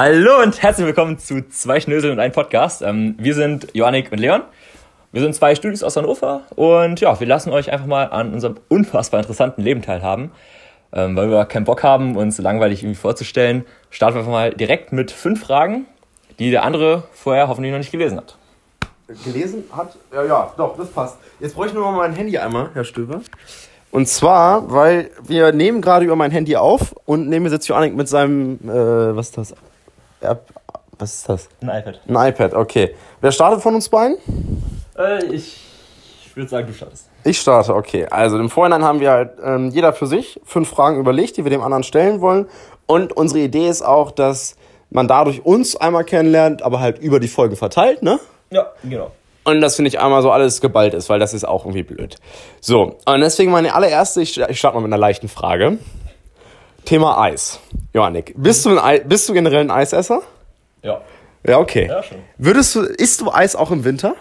[0.00, 2.82] Hallo und herzlich willkommen zu zwei Schnöseln und ein Podcast.
[2.82, 4.42] Ähm, wir sind Joannik und Leon.
[5.10, 8.60] Wir sind zwei Studis aus Hannover und ja, wir lassen euch einfach mal an unserem
[8.68, 10.30] unfassbar interessanten Leben teilhaben.
[10.92, 14.92] Ähm, weil wir keinen Bock haben, uns langweilig irgendwie vorzustellen, starten wir einfach mal direkt
[14.92, 15.86] mit fünf Fragen,
[16.38, 18.38] die der andere vorher hoffentlich noch nicht gelesen hat.
[19.24, 19.96] Gelesen hat?
[20.14, 21.16] Ja, ja, doch, das passt.
[21.40, 23.20] Jetzt bräuchte ich nur mal mein Handy einmal, Herr Stöber.
[23.90, 28.08] Und zwar, weil wir nehmen gerade über mein Handy auf und mir sitzt Joannik mit
[28.08, 29.54] seinem, äh, was ist das?
[30.20, 31.48] Was ist das?
[31.60, 32.00] Ein iPad.
[32.08, 32.94] Ein iPad, okay.
[33.20, 34.18] Wer startet von uns beiden?
[34.96, 35.60] Äh, ich
[36.34, 37.08] würde sagen, du startest.
[37.24, 38.06] Ich starte, okay.
[38.10, 41.50] Also im Vorhinein haben wir halt ähm, jeder für sich fünf Fragen überlegt, die wir
[41.50, 42.46] dem anderen stellen wollen.
[42.86, 44.56] Und unsere Idee ist auch, dass
[44.90, 48.18] man dadurch uns einmal kennenlernt, aber halt über die Folgen verteilt, ne?
[48.50, 49.10] Ja, genau.
[49.44, 52.16] Und das finde ich einmal so alles geballt ist, weil das ist auch irgendwie blöd.
[52.60, 55.78] So, und deswegen meine allererste, ich starte mal mit einer leichten Frage.
[56.88, 57.60] Thema Eis.
[57.92, 60.22] Joannik, bist du, ein Ei, bist du generell ein Eisesser?
[60.82, 61.02] Ja.
[61.46, 61.86] Ja, okay.
[61.86, 62.16] Ja, schon.
[62.38, 64.16] Würdest du, isst du Eis auch im Winter?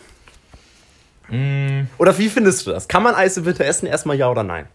[1.30, 2.90] Mm, Oder wie findest du das?
[2.90, 3.86] Kann man Eis im Winter essen?
[3.86, 4.68] Erstmal ja oder nein?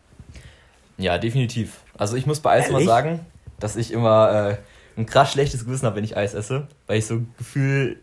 [0.97, 1.81] ja, definitiv.
[1.99, 3.27] Also ich muss bei Eis immer sagen,
[3.61, 4.57] dass ich immer
[4.97, 7.99] äh, ein krass schlechtes Gewissen habe, wenn ich Eis esse, weil ich so gefühl,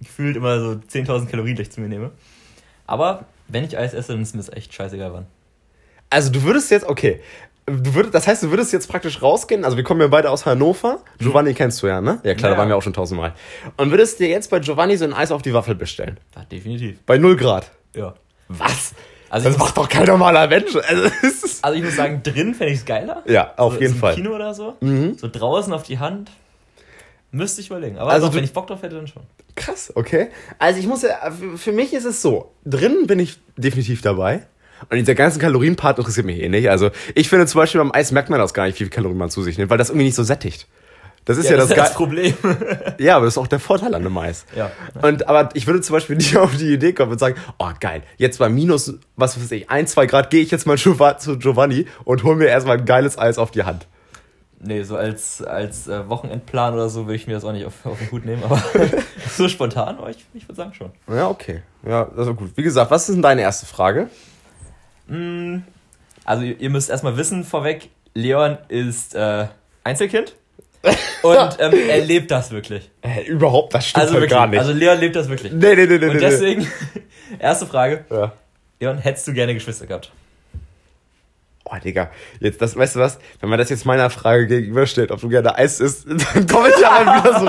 [0.00, 2.12] gefühlt immer so 10.000 Kalorien gleich zu mir nehme.
[2.86, 5.26] Aber wenn ich Eis esse, dann ist mir das echt scheißegal wann.
[6.10, 7.20] Also du würdest jetzt, okay.
[7.68, 10.46] Du würdest, das heißt, du würdest jetzt praktisch rausgehen, also wir kommen ja beide aus
[10.46, 11.00] Hannover.
[11.18, 12.20] Giovanni kennst du ja, ne?
[12.24, 12.54] Ja klar, Ja.
[12.56, 13.34] da waren wir auch schon tausendmal.
[13.76, 16.18] Und würdest dir jetzt bei Giovanni so ein Eis auf die Waffel bestellen?
[16.36, 16.98] Ja, definitiv.
[17.06, 17.70] Bei 0 Grad.
[17.94, 18.14] Ja.
[18.48, 18.94] Was?
[19.30, 20.74] Also Das macht doch kein normaler Mensch.
[20.88, 21.10] Also,
[21.62, 23.22] also ich muss sagen, drin fände ich es geiler.
[23.26, 24.14] ja, auf so, jeden so im Fall.
[24.14, 24.76] Kino oder so.
[24.80, 25.18] Mhm.
[25.18, 26.30] So draußen auf die Hand.
[27.30, 27.98] Müsste ich überlegen.
[27.98, 29.22] Aber Also doch, wenn ich Bock drauf hätte, dann schon.
[29.54, 30.28] Krass, okay.
[30.58, 34.46] Also ich muss ja, für- für mich ist es so, drinnen bin ich definitiv dabei.
[34.90, 36.70] Und dieser ganzen Kalorienpart interessiert mich eh nicht.
[36.70, 39.18] Also ich finde zum Beispiel beim Eis merkt man das gar nicht, wie viel Kalorien
[39.18, 40.66] man zu sich nimmt, weil das irgendwie nicht so sättigt.
[41.24, 42.34] Das ist ja, das, ist das Problem.
[42.98, 44.46] Ja, aber das ist auch der Vorteil an dem Eis.
[44.56, 44.70] Ja.
[45.02, 48.02] Und, aber ich würde zum Beispiel nicht auf die Idee kommen und sagen, oh geil,
[48.16, 51.86] jetzt bei minus, was weiß ich, ein, zwei Grad gehe ich jetzt mal zu Giovanni
[52.04, 53.86] und hol mir erstmal ein geiles Eis auf die Hand.
[54.60, 57.84] Nee, so als, als äh, Wochenendplan oder so würde ich mir das auch nicht auf,
[57.84, 58.60] auf den Hut nehmen, aber
[59.36, 60.90] so spontan, aber ich, ich würde sagen schon.
[61.08, 61.62] Ja, okay.
[61.86, 62.52] Ja, das ist gut.
[62.56, 64.08] Wie gesagt, was ist denn deine erste Frage?
[65.08, 65.62] Mm,
[66.24, 69.46] Also ihr, ihr müsst erstmal wissen vorweg, Leon ist äh,
[69.84, 70.34] Einzelkind
[71.22, 72.90] und ähm, er lebt das wirklich.
[73.02, 74.60] Äh, überhaupt, das stimmt Also halt wirklich, gar nicht.
[74.60, 75.52] also Leon lebt das wirklich.
[75.52, 76.06] nee, nee, nee, nee.
[76.06, 76.20] Und nee.
[76.20, 76.66] deswegen,
[77.38, 78.32] erste Frage, Ja.
[78.80, 80.12] Leon, hättest du gerne Geschwister gehabt?
[81.64, 82.10] Oh, Digga,
[82.40, 83.18] jetzt, das, weißt du was?
[83.40, 86.80] Wenn man das jetzt meiner Frage gegenüberstellt, ob du gerne Eis isst, dann komme ich
[86.80, 87.40] ja wieder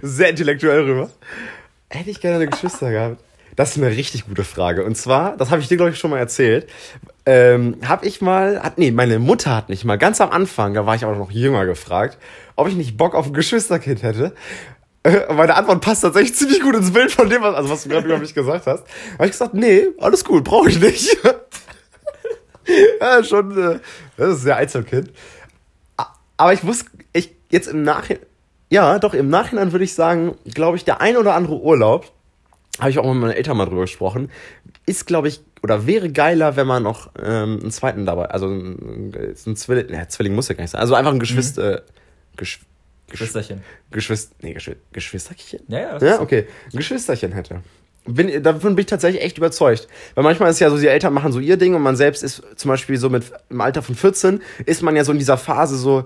[0.00, 1.10] so sehr intellektuell rüber.
[1.90, 3.22] Hätte ich gerne Geschwister gehabt?
[3.56, 4.84] Das ist eine richtig gute Frage.
[4.84, 6.68] Und zwar, das habe ich dir, glaube ich, schon mal erzählt,
[7.26, 10.86] ähm, habe ich mal, hat, nee, meine Mutter hat mich mal ganz am Anfang, da
[10.86, 12.18] war ich aber noch jünger, gefragt,
[12.56, 14.34] ob ich nicht Bock auf ein Geschwisterkind hätte.
[15.02, 17.88] Äh, meine Antwort passt tatsächlich ziemlich gut ins Bild von dem, was, also was du
[17.88, 18.84] gerade über mich gesagt hast.
[19.14, 21.16] habe ich gesagt, nee, alles gut, brauche ich nicht.
[23.00, 23.80] ja, schon, äh,
[24.16, 25.10] das ist sehr Einzelkind.
[26.36, 28.24] Aber ich muss, ich, jetzt im Nachhinein,
[28.70, 32.10] ja, doch, im Nachhinein würde ich sagen, glaube ich, der ein oder andere Urlaub,
[32.80, 34.30] habe ich auch mit meinen Eltern mal drüber gesprochen,
[34.86, 39.12] ist, glaube ich, oder wäre geiler, wenn man noch ähm, einen zweiten dabei, also ein,
[39.46, 41.82] ein Zwilling, ja, Zwilling muss ja gar nicht sein, also einfach ein Geschwister,
[42.36, 42.60] Gesch,
[43.08, 43.62] Gesch, Geschwisterchen.
[43.90, 45.60] Geschwister, nee, Geschw Geschwisterchen?
[45.68, 45.98] Ja, ja.
[45.98, 46.46] Ja, okay.
[46.72, 47.60] Ein Geschwisterchen hätte.
[48.06, 49.88] Bin, davon bin ich tatsächlich echt überzeugt.
[50.14, 52.42] Weil manchmal ist ja so, die Eltern machen so ihr Ding und man selbst ist
[52.56, 55.76] zum Beispiel so mit im Alter von 14, ist man ja so in dieser Phase
[55.76, 56.04] so,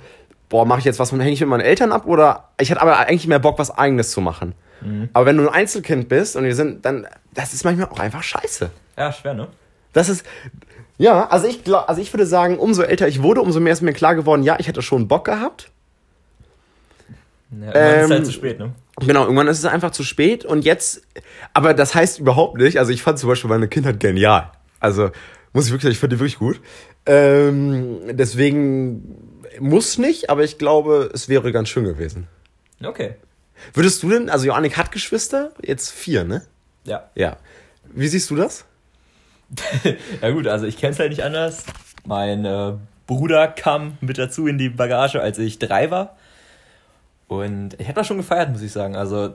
[0.48, 2.98] boah, mache ich jetzt was hänge ich mit meinen Eltern ab oder ich hätte aber
[2.98, 4.54] eigentlich mehr Bock, was eigenes zu machen.
[4.84, 5.08] Mhm.
[5.12, 8.22] Aber wenn du ein Einzelkind bist und wir sind, dann, das ist manchmal auch einfach
[8.22, 8.70] scheiße.
[8.96, 9.48] Ja, schwer, ne?
[9.92, 10.24] Das ist,
[10.98, 13.80] ja, also ich glaub, also ich würde sagen, umso älter ich wurde, umso mehr ist
[13.80, 15.70] mir klar geworden, ja, ich hätte schon Bock gehabt.
[17.50, 18.72] Ja, irgendwann ist Ähm, halt zu spät, ne?
[19.00, 21.02] Genau, irgendwann ist es einfach zu spät und jetzt,
[21.52, 24.52] aber das heißt überhaupt nicht, also ich fand zum Beispiel meine Kindheit genial.
[24.78, 25.10] Also,
[25.52, 26.60] muss ich wirklich sagen, ich fand die wirklich gut.
[27.06, 29.18] Ähm, deswegen
[29.58, 32.28] muss nicht, aber ich glaube, es wäre ganz schön gewesen.
[32.82, 33.14] Okay.
[33.72, 36.42] Würdest du denn, also Joannik hat Geschwister, jetzt vier, ne?
[36.84, 37.08] Ja.
[37.14, 37.36] Ja.
[37.92, 38.64] Wie siehst du das?
[40.22, 41.64] Ja gut, also ich kenne es halt nicht anders.
[42.06, 42.72] Mein äh,
[43.06, 46.16] Bruder kam mit dazu in die Bagage, als ich drei war.
[47.28, 48.96] Und ich hätte das schon gefeiert, muss ich sagen.
[48.96, 49.34] Also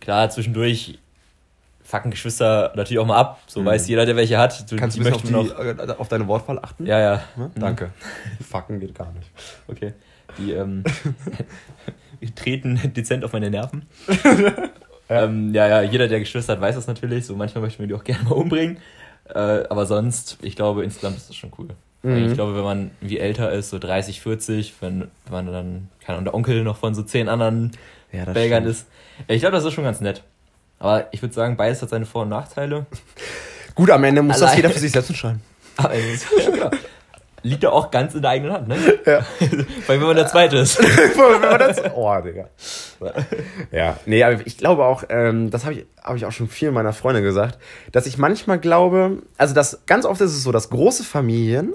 [0.00, 0.98] klar, zwischendurch
[1.82, 3.40] fucken Geschwister natürlich auch mal ab.
[3.46, 4.70] So weiß jeder, der welche hat.
[4.70, 6.86] Du, Kannst du auf, die, äh, auf deine Wortwahl achten?
[6.86, 7.22] Ja, ja.
[7.36, 7.50] Ne?
[7.56, 7.90] Danke.
[8.48, 9.30] Fucken geht gar nicht.
[9.66, 9.94] Okay.
[10.38, 10.84] Die ähm,
[12.34, 13.86] treten dezent auf meine Nerven.
[14.24, 15.24] ja.
[15.24, 17.26] Ähm, ja, ja, jeder, der Geschwister hat, weiß das natürlich.
[17.26, 18.76] So manchmal möchten wir die auch gerne mal umbringen.
[19.28, 21.68] Äh, aber sonst, ich glaube, insgesamt ist das schon cool.
[22.02, 22.26] Mhm.
[22.28, 26.16] Ich glaube, wenn man wie älter ist, so 30, 40, wenn, wenn man dann, keine
[26.18, 27.72] Ahnung, der Onkel noch von so zehn anderen
[28.12, 28.86] Ja, das Belgern ist.
[29.28, 30.22] Ich glaube, das ist schon ganz nett.
[30.78, 32.86] Aber ich würde sagen, beides hat seine Vor- und Nachteile.
[33.74, 35.42] Gut, am Ende muss das Allein- jeder für sich selbst entscheiden.
[35.76, 36.70] Aber ist, ja, klar.
[37.42, 38.76] Liegt ja auch ganz in der eigenen Hand, ne?
[39.06, 39.24] Ja.
[39.86, 40.78] Weil wenn man der Zweite ist.
[40.82, 42.48] Wenn man das- oh, Digga.
[43.72, 46.74] Ja, nee, aber ich glaube auch, ähm, das habe ich, hab ich auch schon vielen
[46.74, 47.58] meiner Freunde gesagt,
[47.92, 51.72] dass ich manchmal glaube, also das ganz oft ist es so, dass große Familien,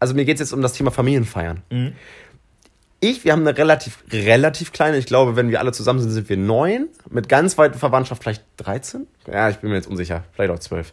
[0.00, 1.62] also mir geht es jetzt um das Thema Familienfeiern.
[1.70, 1.92] Mhm.
[3.00, 6.28] Ich, wir haben eine relativ, relativ kleine, ich glaube, wenn wir alle zusammen sind, sind
[6.28, 9.06] wir neun, mit ganz weiten Verwandtschaft vielleicht 13?
[9.30, 10.92] Ja, ich bin mir jetzt unsicher, vielleicht auch zwölf.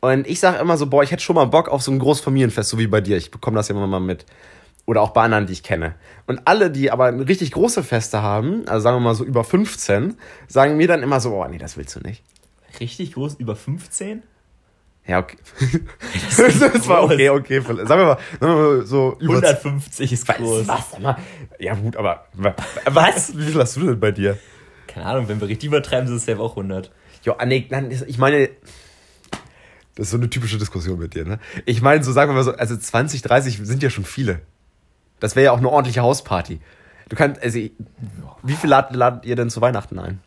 [0.00, 2.70] Und ich sage immer so, boah, ich hätte schon mal Bock auf so ein Großfamilienfest,
[2.70, 3.16] so wie bei dir.
[3.16, 4.24] Ich bekomme das ja immer mal mit.
[4.86, 5.94] Oder auch bei anderen, die ich kenne.
[6.26, 10.16] Und alle, die aber richtig große Feste haben, also sagen wir mal so über 15,
[10.48, 12.22] sagen mir dann immer so, oh nee, das willst du nicht.
[12.80, 14.22] Richtig groß, über 15?
[15.06, 15.36] Ja, okay.
[16.36, 16.58] das
[16.88, 17.12] war groß.
[17.12, 17.60] okay, okay.
[17.60, 18.48] Sagen wir mal, sagen wir
[18.78, 20.66] mal so über 150 ist groß.
[20.68, 20.96] Was?
[21.58, 22.54] Ja gut, aber wa-
[22.86, 23.36] was?
[23.38, 24.38] Wie viel hast du denn bei dir?
[24.86, 26.90] Keine Ahnung, wenn wir richtig übertreiben, sind es ja auch 100.
[27.24, 27.68] Jo, ah, nee,
[28.06, 28.48] ich meine,
[30.00, 31.38] das ist so eine typische Diskussion mit dir, ne?
[31.66, 34.40] Ich meine, so sagen wir mal so, also 20, 30 sind ja schon viele.
[35.20, 36.58] Das wäre ja auch eine ordentliche Hausparty.
[37.10, 40.20] Du kannst, also, wie viel ladet, ladet ihr denn zu Weihnachten ein?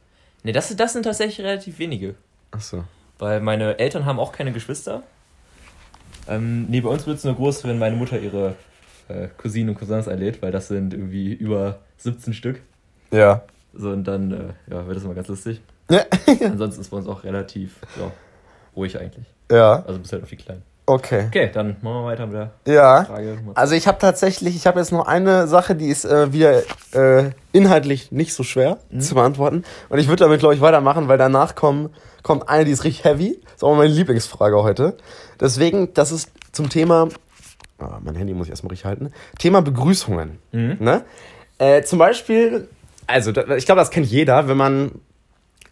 [0.44, 2.14] Ne, das, das sind tatsächlich relativ wenige.
[2.52, 2.84] Ach so.
[3.18, 5.02] Weil meine Eltern haben auch keine Geschwister.
[6.28, 8.56] Ähm, nee, bei uns wird es nur groß, wenn meine Mutter ihre
[9.08, 12.62] äh, Cousinen und Cousins einlädt, weil das sind irgendwie über 17 Stück.
[13.10, 13.42] Ja.
[13.74, 15.62] So, und dann äh, ja, wird das immer ganz lustig.
[16.44, 18.12] Ansonsten ist bei uns auch relativ ja,
[18.75, 19.25] ruhig eigentlich.
[19.52, 20.62] ja, Also bist halt noch viel klein.
[20.86, 21.25] okay.
[21.28, 23.06] Okay, dann machen wir weiter mit der Ja.
[23.06, 23.38] Frage.
[23.56, 26.62] Also ich habe tatsächlich, ich habe jetzt noch eine Sache, die ist äh, wieder
[26.94, 29.64] äh, inhaltlich nicht so schwer zu beantworten.
[29.90, 31.90] Und ich würde damit, glaube ich, weitermachen, weil danach kommen,
[32.24, 33.40] kommt eine, die ist richtig heavy.
[33.56, 34.98] Ist auch meine Lieblingsfrage heute.
[35.40, 37.10] Deswegen, das ist zum Thema,
[37.80, 40.40] ah, mein Handy muss ich erstmal richtig halten, Thema Begrüßungen.
[40.52, 41.04] Ne?
[41.60, 42.68] Äh, zum Beispiel,
[43.08, 44.92] also ich glaube, das kennt jeder, wenn man,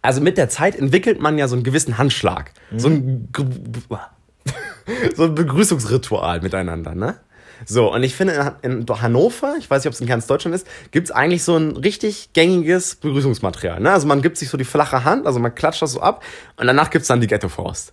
[0.02, 2.52] also mit der Zeit entwickelt man ja so einen gewissen Handschlag.
[2.76, 3.28] So ein
[5.14, 7.16] so ein Begrüßungsritual miteinander, ne?
[7.64, 10.54] So, und ich finde, in in Hannover, ich weiß nicht, ob es in ganz Deutschland
[10.54, 13.78] ist, gibt es eigentlich so ein richtig gängiges Begrüßungsmaterial.
[13.78, 13.92] Ne?
[13.92, 16.24] Also man gibt sich so die flache Hand, also man klatscht das so ab
[16.56, 17.92] und danach gibt es dann die Ghetto-Faust.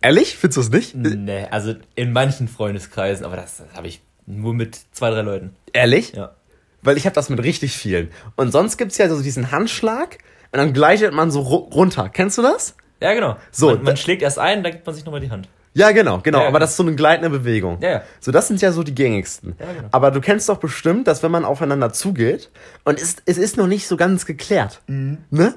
[0.00, 0.36] Ehrlich?
[0.36, 0.94] Findest du es nicht?
[0.94, 5.54] Nee, also in manchen Freundeskreisen, aber das, das habe ich nur mit zwei, drei Leuten.
[5.72, 6.12] Ehrlich?
[6.12, 6.34] Ja.
[6.82, 8.10] Weil ich habe das mit richtig vielen.
[8.36, 10.18] Und sonst gibt es ja so diesen Handschlag
[10.56, 12.08] und dann gleitet man so ru runter.
[12.08, 12.74] Kennst du das?
[13.02, 13.36] Ja, genau.
[13.50, 15.48] So, man, man schlägt erst ein, dann gibt man sich nochmal die Hand.
[15.74, 16.38] Ja, genau, genau.
[16.38, 16.48] Ja, ja.
[16.48, 17.76] aber das ist so eine gleitende Bewegung.
[17.82, 18.02] Ja, ja.
[18.20, 19.54] So, das sind ja so die gängigsten.
[19.60, 19.88] Ja, genau.
[19.92, 22.50] Aber du kennst doch bestimmt, dass wenn man aufeinander zugeht
[22.84, 25.18] und es, es ist noch nicht so ganz geklärt, Mhm.
[25.30, 25.54] ne?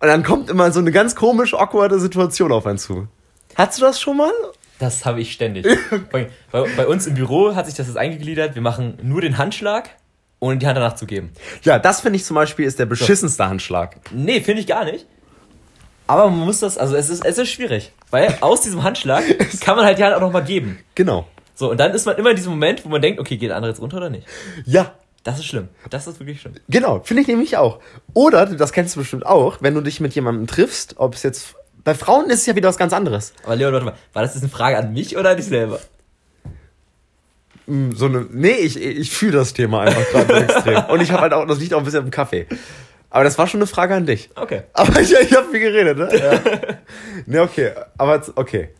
[0.00, 3.06] Und dann kommt immer so eine ganz komisch awkwarde Situation auf einen zu.
[3.54, 4.32] Hattest du das schon mal?
[4.80, 5.66] Das habe ich ständig.
[6.10, 8.54] bei, bei uns im Büro hat sich das jetzt eingegliedert.
[8.54, 9.90] Wir machen nur den Handschlag,
[10.40, 11.30] ohne die Hand danach zu geben.
[11.62, 13.96] Ja, das finde ich zum Beispiel ist der beschissenste Handschlag.
[14.10, 15.06] Nee, finde ich gar nicht.
[16.06, 17.92] Aber man muss das, also es ist, es ist schwierig.
[18.10, 19.22] Weil aus diesem Handschlag
[19.60, 20.80] kann man halt die Hand auch nochmal geben.
[20.96, 21.26] Genau.
[21.54, 23.56] So, und dann ist man immer in diesem Moment, wo man denkt, okay, geht der
[23.56, 24.26] andere jetzt runter oder nicht?
[24.64, 25.68] Ja, Das ist schlimm.
[25.90, 26.54] Das ist wirklich schlimm.
[26.68, 27.00] genau.
[27.04, 27.78] Finde ich nämlich auch.
[28.14, 31.54] Oder, das kennst du bestimmt auch, wenn du dich mit jemandem triffst, ob es jetzt.
[31.84, 33.32] Bei Frauen ist es ja wieder was ganz anderes.
[33.44, 35.78] Aber Leon, warte mal, war das jetzt eine Frage an mich oder an dich selber?
[37.66, 40.84] Mm, So eine, nee, ich, ich fühle das Thema einfach gerade extrem.
[40.88, 42.46] Und ich habe halt auch, das liegt auch ein bisschen im Kaffee.
[43.10, 44.30] Aber das war schon eine Frage an dich.
[44.36, 44.62] Okay.
[44.72, 46.08] Aber ich, ich habe viel geredet, ne?
[46.16, 46.40] Ja.
[47.26, 47.72] nee, okay.
[47.98, 48.70] Aber okay.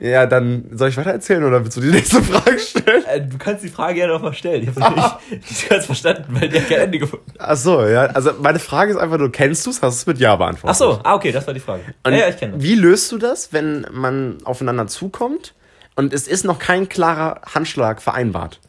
[0.00, 3.04] Ja, dann soll ich weiter erzählen oder willst du die nächste Frage stellen?
[3.06, 4.62] Äh, du kannst die Frage gerne nochmal stellen.
[4.62, 7.24] Ich habe nicht, nicht ganz verstanden, weil die hat kein Ende gefunden.
[7.38, 8.02] Ach so, ja.
[8.06, 9.82] Also meine Frage ist einfach nur, kennst du es?
[9.82, 10.70] Hast du es mit Ja beantwortet?
[10.70, 11.82] Ach so, ah, okay, das war die Frage.
[12.04, 12.62] Und ja, ja, ich kenne das.
[12.62, 15.54] Wie löst du das, wenn man aufeinander zukommt
[15.98, 18.60] und es ist noch kein klarer Handschlag vereinbart?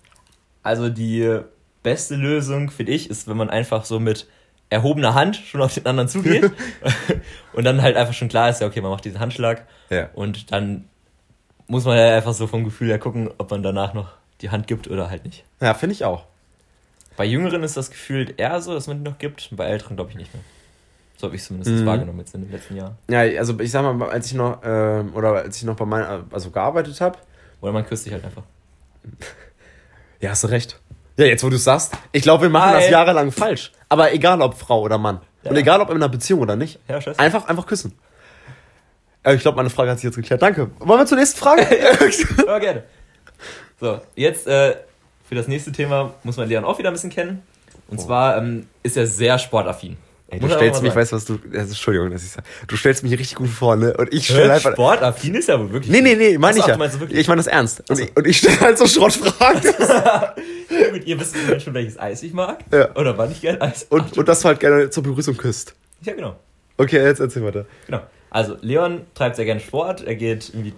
[0.63, 1.39] Also die
[1.83, 4.27] beste Lösung, finde ich, ist, wenn man einfach so mit
[4.71, 6.51] erhobener Hand schon auf den anderen zugeht
[7.53, 10.09] und dann halt einfach schon klar ist, ja, okay, man macht diesen Handschlag Ja.
[10.13, 10.86] und dann
[11.67, 14.09] muss man ja einfach so vom Gefühl her gucken, ob man danach noch
[14.41, 15.43] die Hand gibt oder halt nicht.
[15.62, 16.25] Ja, finde ich auch.
[17.15, 20.09] Bei Jüngeren ist das gefühlt eher so, dass man die noch gibt, bei Älteren glaube
[20.09, 20.43] ich nicht mehr.
[21.20, 21.86] So habe ich zumindest Mhm.
[21.86, 22.96] wahrgenommen jetzt in den letzten Jahren.
[23.10, 26.24] Ja, also ich sag mal, als ich noch, ähm, oder als ich noch bei meinen,
[26.32, 27.18] also gearbeitet habe,
[27.62, 28.44] Oder man küsst sich halt einfach.
[30.22, 30.80] Ja, hast du recht.
[31.18, 32.82] Ja, jetzt wo du sagst, ich glaube, wir machen Hi.
[32.82, 33.72] das jahrelang falsch.
[33.90, 35.20] Aber egal ob Frau oder Mann.
[35.44, 35.58] Und Ja.
[35.62, 36.80] egal ob in einer Beziehung oder nicht.
[36.90, 37.20] Ja, scheiße.
[37.20, 37.94] Einfach, einfach küssen.
[39.24, 40.42] Äh, Ich glaube, meine Frage hat sich jetzt geklärt.
[40.42, 40.70] Danke.
[40.80, 41.66] Wollen wir zur nächsten Frage?
[42.48, 42.84] Ja, gerne.
[43.80, 44.76] So, jetzt äh,
[45.28, 47.44] für das nächste Thema muss man Leon auch wieder ein bisschen kennen.
[47.88, 49.98] Und zwar ähm, ist er sehr sportaffin.
[50.31, 52.75] Ey, du Muss stellst mich, weißt du, was du, also, Entschuldigung, dass ich sag, du
[52.75, 53.95] stellst mich richtig gut vor, ne?
[53.98, 55.91] Und ich stelle einfach, Sportaffin ist ja wohl wirklich.
[55.91, 56.77] nee, nee, nee, meine ich ja.
[57.09, 57.89] Ich meine das ernst.
[57.89, 59.62] Und ich, und ich stelle halt so Schrottfragen.
[60.91, 62.63] Gut, ihr wisst schon, welches Eis ich mag.
[62.71, 62.95] Ja.
[62.95, 65.74] Oder wann ich gerne Eis und, und dass du halt gerne zur Begrüßung küsst.
[66.03, 66.36] Ja, genau.
[66.77, 67.65] Okay, jetzt erzähl weiter.
[67.88, 68.01] Genau.
[68.29, 70.05] Also, Leon treibt sehr gerne Sport.
[70.05, 70.74] Er geht irgendwie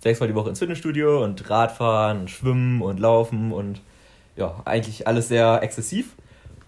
[0.00, 3.80] sechsmal die Woche ins Fitnessstudio und Radfahren und Schwimmen und Laufen und
[4.34, 6.16] ja, eigentlich alles sehr exzessiv.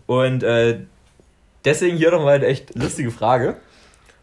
[0.07, 0.81] Und äh,
[1.65, 3.57] deswegen hier nochmal eine echt lustige Frage.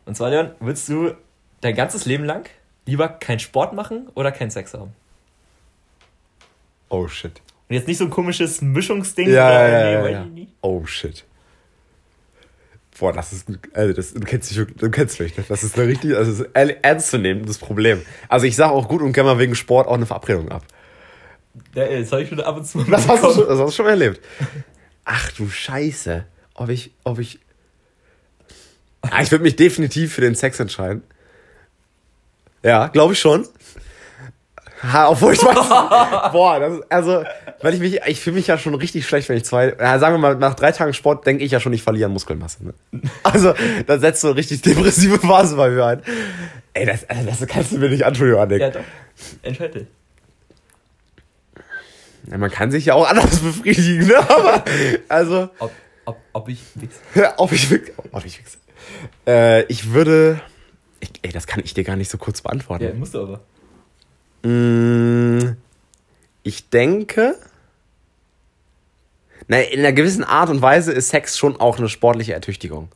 [0.06, 1.16] Und zwar, Leon, willst du
[1.62, 2.50] dein ganzes Leben lang
[2.86, 4.94] lieber keinen Sport machen oder keinen Sex haben?
[6.90, 7.42] Oh shit.
[7.68, 9.30] Und jetzt nicht so ein komisches Mischungsding.
[9.30, 10.48] Ja, oder, ja, nee, ja, ja.
[10.62, 11.24] Oh shit.
[13.00, 15.46] Boah, das ist, also das, du kennst dich, du kennst mich, ne?
[15.48, 18.02] das ist eine richtig, also das ernst zu nehmen, das Problem.
[18.28, 20.64] Also ich sage auch gut und gerne mal wegen Sport auch eine Verabredung ab.
[21.76, 23.70] Ja, ey, das habe ich schon ab und zu Das hast du schon, das hast
[23.70, 24.20] du schon erlebt.
[25.06, 26.26] Ach du Scheiße.
[26.60, 27.40] Ob ich, ob ich.
[29.02, 31.04] Ah, ich würde mich definitiv für den Sex entscheiden.
[32.64, 33.48] Ja, glaube ich schon.
[34.84, 35.56] Ha, obwohl ich weiß.
[36.34, 37.24] boah, das ist, also,
[37.62, 40.16] weil ich mich, ich fühle mich ja schon richtig schlecht, wenn ich zwei, ja, sagen
[40.16, 42.66] wir mal, nach drei Tagen Sport denke ich ja schon, ich verliere an Muskelmasse.
[42.66, 42.74] Ne?
[43.24, 43.54] Also,
[43.88, 46.02] da setzt so eine richtig depressive Phase bei mir ein.
[46.74, 48.60] Ey, das, also, das kannst du mir nicht antun, Johannik.
[48.60, 48.84] Ja, doch.
[49.44, 49.88] Entscheide.
[52.30, 54.18] Ja, man kann sich ja auch anders befriedigen, ne?
[54.30, 54.64] Aber,
[55.08, 55.72] also, Ob,
[56.10, 57.00] ob, ob ich wichse.
[57.38, 57.94] ob ich wichse.
[58.12, 58.58] Ob ich wichse.
[59.28, 60.42] Äh, ich würde.
[61.00, 62.84] Ich, ey, das kann ich dir gar nicht so kurz beantworten.
[62.84, 63.40] Ja, musst du aber.
[64.50, 65.56] Mm,
[66.44, 67.36] Ich denke.
[69.48, 72.90] Na, in einer gewissen Art und Weise ist Sex schon auch eine sportliche Ertüchtigung.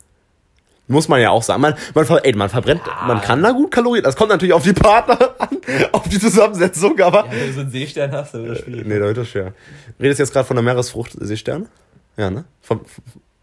[0.86, 1.62] Muss man ja auch sagen.
[1.62, 4.04] Man, man, ey, man verbrennt, man kann da gut Kalorien.
[4.04, 5.48] Das kommt natürlich auf die Partner an,
[5.92, 7.24] auf die Zusammensetzung, aber.
[7.26, 8.86] Ja, wenn du so einen Seestern hast, dann wird das schwierig.
[8.86, 9.54] Nee, da wird das schwer.
[9.98, 11.68] Redest jetzt gerade von der Meeresfrucht Seestern?
[12.16, 12.44] Ja, ne?
[12.60, 12.80] Vom,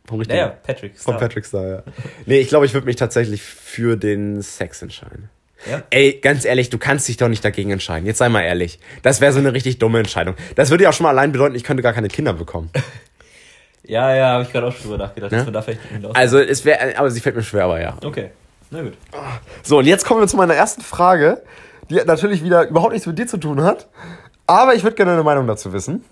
[0.06, 0.40] vom richtigen.
[0.40, 0.98] Naja, Patrick.
[0.98, 1.20] Von Star.
[1.20, 1.84] Patrick Star, ja.
[2.26, 5.30] Nee, ich glaube, ich würde mich tatsächlich für den Sex entscheiden.
[5.70, 5.84] Ja?
[5.92, 8.06] Ey, ganz ehrlich, du kannst dich doch nicht dagegen entscheiden.
[8.08, 8.80] Jetzt sei mal ehrlich.
[9.04, 10.36] Das wäre so eine richtig dumme Entscheidung.
[10.56, 12.70] Das würde ja auch schon mal allein bedeuten, ich könnte gar keine Kinder bekommen.
[13.84, 15.52] Ja, ja, habe ich gerade auch schon drüber nachgedacht, Ne?
[15.52, 16.16] da vielleicht hinaus.
[16.16, 17.98] Also, es wäre, aber sie fällt mir schwer, aber ja.
[18.06, 18.30] okay,
[18.70, 18.94] na gut.
[19.64, 21.42] So, und jetzt kommen wir zu meiner ersten Frage,
[21.90, 23.88] die natürlich wieder überhaupt nichts mit dir zu tun hat.
[24.46, 26.06] Aber ich würde gerne eine Meinung dazu wissen.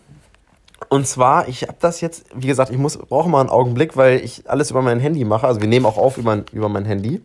[0.87, 4.23] Und zwar, ich habe das jetzt, wie gesagt, ich muss brauche mal einen Augenblick, weil
[4.23, 5.45] ich alles über mein Handy mache.
[5.45, 7.21] Also wir nehmen auch auf über, über mein Handy.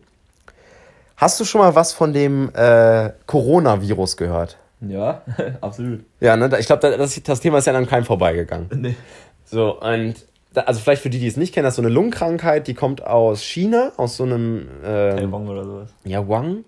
[1.17, 4.57] Hast du schon mal was von dem äh, Coronavirus gehört?
[4.81, 5.21] Ja,
[5.61, 6.03] absolut.
[6.19, 6.49] Ja, ne?
[6.59, 8.69] Ich glaube, das, das Thema ist ja an keinem vorbeigegangen.
[8.75, 8.95] Nee.
[9.45, 10.15] So, und
[10.53, 13.05] also vielleicht für die, die es nicht kennen, das ist so eine Lungenkrankheit, die kommt
[13.05, 15.89] aus China, aus so einem ähm, Taiwan oder sowas.
[16.03, 16.65] ja, Wang.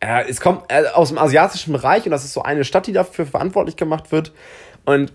[0.00, 2.92] Äh, es kommt äh, aus dem asiatischen Bereich und das ist so eine Stadt, die
[2.92, 4.32] dafür verantwortlich gemacht wird.
[4.84, 5.12] Und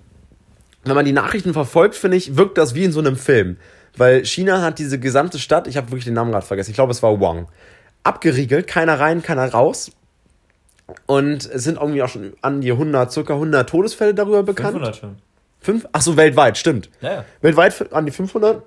[0.83, 3.57] wenn man die Nachrichten verfolgt, finde ich, wirkt das wie in so einem Film.
[3.95, 6.91] Weil China hat diese gesamte Stadt, ich habe wirklich den Namen gerade vergessen, ich glaube,
[6.91, 7.47] es war Wang,
[8.03, 9.91] abgeriegelt, keiner rein, keiner raus.
[11.05, 14.73] Und es sind irgendwie auch schon an die 100, circa 100 Todesfälle darüber bekannt.
[14.73, 15.15] 500 schon.
[15.61, 15.87] Fünf?
[15.93, 16.89] Ach so, weltweit, stimmt.
[17.01, 17.25] Ja, ja.
[17.41, 18.63] Weltweit an die 500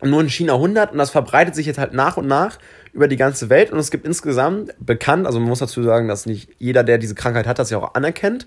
[0.00, 2.58] und nur in China 100 und das verbreitet sich jetzt halt nach und nach
[2.92, 6.26] über die ganze Welt und es gibt insgesamt bekannt, also man muss dazu sagen, dass
[6.26, 8.46] nicht jeder, der diese Krankheit hat, das ja auch anerkennt,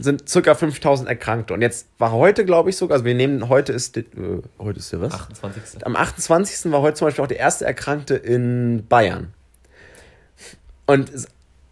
[0.00, 3.72] sind circa 5000 Erkrankte und jetzt war heute, glaube ich sogar, also wir nehmen, heute
[3.72, 4.04] ist, äh,
[4.58, 5.12] heute ist der was?
[5.12, 5.84] 28.
[5.86, 6.70] Am 28.
[6.72, 9.32] war heute zum Beispiel auch der erste Erkrankte in Bayern.
[10.86, 11.26] Und es-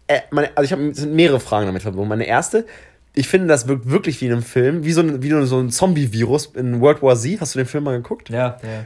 [0.07, 2.09] äh, meine, also ich habe sind mehrere Fragen damit verbunden.
[2.09, 2.65] Meine erste,
[3.13, 5.69] ich finde, das wirkt wirklich wie in einem Film, wie so ein, wie so ein
[5.69, 7.41] Zombie-Virus in World War Z.
[7.41, 8.29] Hast du den Film mal geguckt?
[8.29, 8.85] Ja, ja.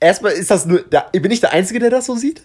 [0.00, 2.42] Erstmal ist das nur, da, bin ich der Einzige, der das so sieht?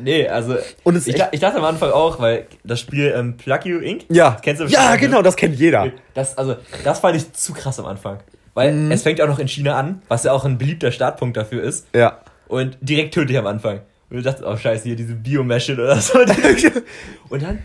[0.00, 0.56] Nee, also.
[0.84, 3.78] Und es ich, echt- ich dachte am Anfang auch, weil das Spiel ähm, Plug You
[3.78, 4.04] Inc.
[4.10, 4.36] Ja.
[4.42, 5.08] Kennst du Ja, bestimmt, ne?
[5.08, 5.92] genau, das kennt jeder.
[6.14, 8.18] Das, also, das fand ich zu krass am Anfang.
[8.54, 8.90] Weil Mhm.
[8.92, 11.86] es fängt auch noch in China an, was ja auch ein beliebter Startpunkt dafür ist.
[11.94, 12.20] Ja.
[12.48, 13.80] Und direkt tödlich am Anfang.
[14.10, 16.18] Und du dachtest, oh scheiße, hier diese Biomasche oder so.
[17.28, 17.58] Und dann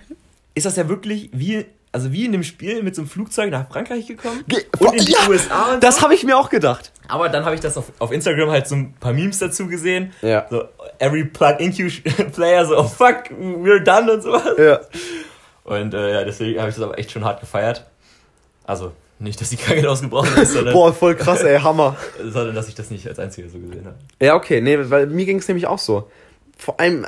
[0.55, 3.69] ist das ja wirklich wie, also wie in dem Spiel mit so einem Flugzeug nach
[3.69, 4.43] Frankreich gekommen.
[4.47, 6.01] Ge- und in die ja, USA und Das so.
[6.01, 6.91] habe ich mir auch gedacht.
[7.07, 10.11] Aber dann habe ich das auf, auf Instagram halt so ein paar Memes dazu gesehen.
[10.21, 10.47] Ja.
[10.49, 10.65] So,
[10.99, 14.43] every Plug-in-Player, so, oh fuck, we're done und sowas.
[14.57, 14.79] Ja.
[15.63, 17.85] Und äh, ja, deswegen habe ich das aber echt schon hart gefeiert.
[18.65, 21.95] Also, nicht, dass die Krankheit ausgebrochen ist, sondern, Boah, voll krass, ey, Hammer.
[22.23, 23.95] sondern dass ich das nicht als Einziger so gesehen habe.
[24.19, 26.09] Ja, okay, nee, weil mir ging es nämlich auch so.
[26.63, 27.05] Vor allem,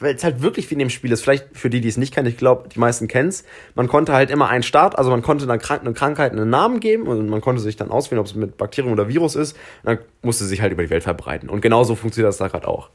[0.00, 1.22] weil es halt wirklich wie in dem Spiel ist.
[1.22, 3.44] Vielleicht für die, die es nicht kennen, ich glaube, die meisten kennen es.
[3.76, 6.80] Man konnte halt immer einen Start, also man konnte einer Krank eine Krankheit einen Namen
[6.80, 9.52] geben und man konnte sich dann auswählen, ob es mit Bakterium oder Virus ist.
[9.84, 11.48] Und dann musste es sich halt über die Welt verbreiten.
[11.48, 12.90] Und genauso funktioniert das da gerade auch.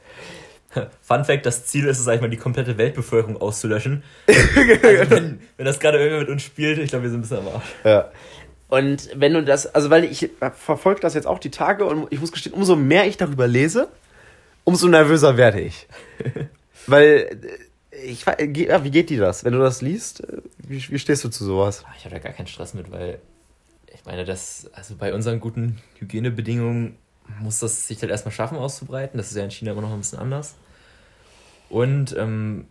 [1.00, 4.02] Fun Fact, das Ziel ist es, sag ich mal, die komplette Weltbevölkerung auszulöschen.
[4.26, 7.38] also wenn, wenn das gerade irgendwer mit uns spielt, ich glaube, wir sind ein bisschen
[7.38, 7.64] am Arsch.
[7.84, 8.10] Ja.
[8.68, 12.20] Und wenn du das, also weil ich verfolge das jetzt auch die Tage und ich
[12.20, 13.88] muss gestehen, umso mehr ich darüber lese,
[14.64, 15.86] umso nervöser werde ich.
[16.86, 17.40] weil
[17.90, 20.20] äh, ich wie geht dir das, wenn du das liest?
[20.20, 21.84] äh, Wie, wie stehst du zu sowas?
[21.98, 23.18] Ich habe da gar keinen Stress mit, weil
[23.94, 26.96] ich meine, das, also bei unseren guten Hygienebedingungen
[27.40, 29.18] muss das sich halt erstmal schaffen auszubreiten.
[29.18, 30.54] Das ist ja in China immer noch ein bisschen anders.
[31.68, 32.66] Und ähm,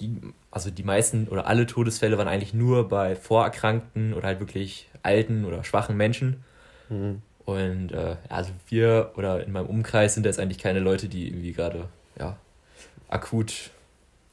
[0.00, 4.88] die, also die meisten oder alle Todesfälle waren eigentlich nur bei vorerkrankten oder halt wirklich
[5.02, 6.44] alten oder schwachen Menschen.
[6.88, 7.22] Mhm.
[7.46, 11.52] Und äh, also wir oder in meinem Umkreis sind jetzt eigentlich keine Leute, die irgendwie
[11.52, 11.84] gerade
[12.18, 12.36] ja,
[13.08, 13.70] akut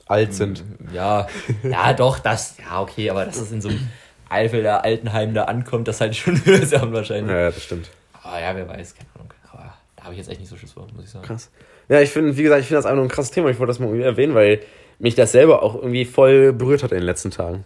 [0.08, 0.64] alt sind.
[0.92, 1.28] Ja,
[1.62, 3.88] ja, doch, das, ja, okay, aber dass es in so einem
[4.30, 7.32] Eifel der Altenheim da ankommt, das halte ich schon sehr unwahrscheinlich.
[7.32, 7.92] Ja, das stimmt.
[8.24, 9.34] Aber ja, wer weiß, keine Ahnung.
[9.52, 11.26] Aber da habe ich jetzt echt nicht so Schiss vor, muss ich sagen.
[11.26, 11.52] Krass.
[11.90, 13.50] Ja, ich finde, wie gesagt, ich finde das einfach nur ein krasses Thema.
[13.50, 14.62] Ich wollte das mal irgendwie erwähnen, weil
[14.98, 17.66] mich das selber auch irgendwie voll berührt hat in den letzten Tagen.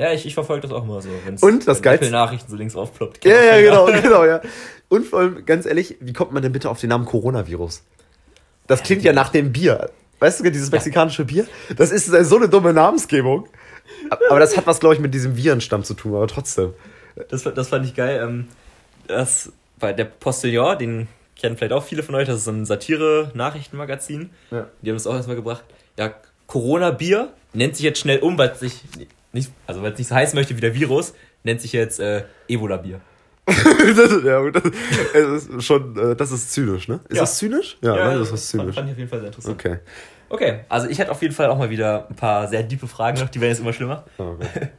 [0.00, 1.10] Ja, ich, ich verfolge das auch mal so.
[1.26, 3.22] Wenn's, Und das wenn Geilste- Nachrichten so links aufploppt.
[3.24, 4.40] Ja, ja, genau, genau, ja.
[4.88, 7.82] Und vor allem, ganz ehrlich, wie kommt man denn bitte auf den Namen Coronavirus?
[8.66, 9.90] Das klingt ja nach dem Bier.
[10.20, 11.46] Weißt du, dieses mexikanische Bier?
[11.76, 13.46] Das ist so eine dumme Namensgebung.
[14.28, 16.72] Aber das hat was, glaube ich, mit diesem Virenstamm zu tun, aber trotzdem.
[17.28, 18.20] Das, das fand ich geil.
[18.22, 18.48] Ähm,
[19.06, 22.64] das bei der Postillon, den kennen vielleicht auch viele von euch, das ist so ein
[22.64, 24.30] Satire-Nachrichtenmagazin.
[24.50, 24.66] Ja.
[24.82, 25.64] Die haben das auch erstmal gebracht.
[25.98, 26.14] Ja,
[26.46, 28.82] Corona-Bier nennt sich jetzt schnell um, weil es sich
[29.32, 32.24] nicht, also weil es nicht so heißen möchte wie der Virus, nennt sich jetzt äh,
[32.48, 33.00] Ebola-Bier.
[33.46, 34.62] das, ja, das,
[35.14, 37.00] es ist schon, äh, das ist zynisch, ne?
[37.08, 37.22] Ist Ja.
[37.22, 37.78] das zynisch?
[37.80, 38.18] Ja, ne?
[38.18, 38.74] das ist fand, zynisch.
[38.76, 39.54] fand ich auf jeden Fall sehr interessant.
[39.58, 39.78] Okay.
[40.28, 43.18] Okay, also ich hätte auf jeden Fall auch mal wieder ein paar sehr tiefe Fragen
[43.18, 44.04] noch, die werden jetzt immer schlimmer.
[44.18, 44.68] Oh, okay.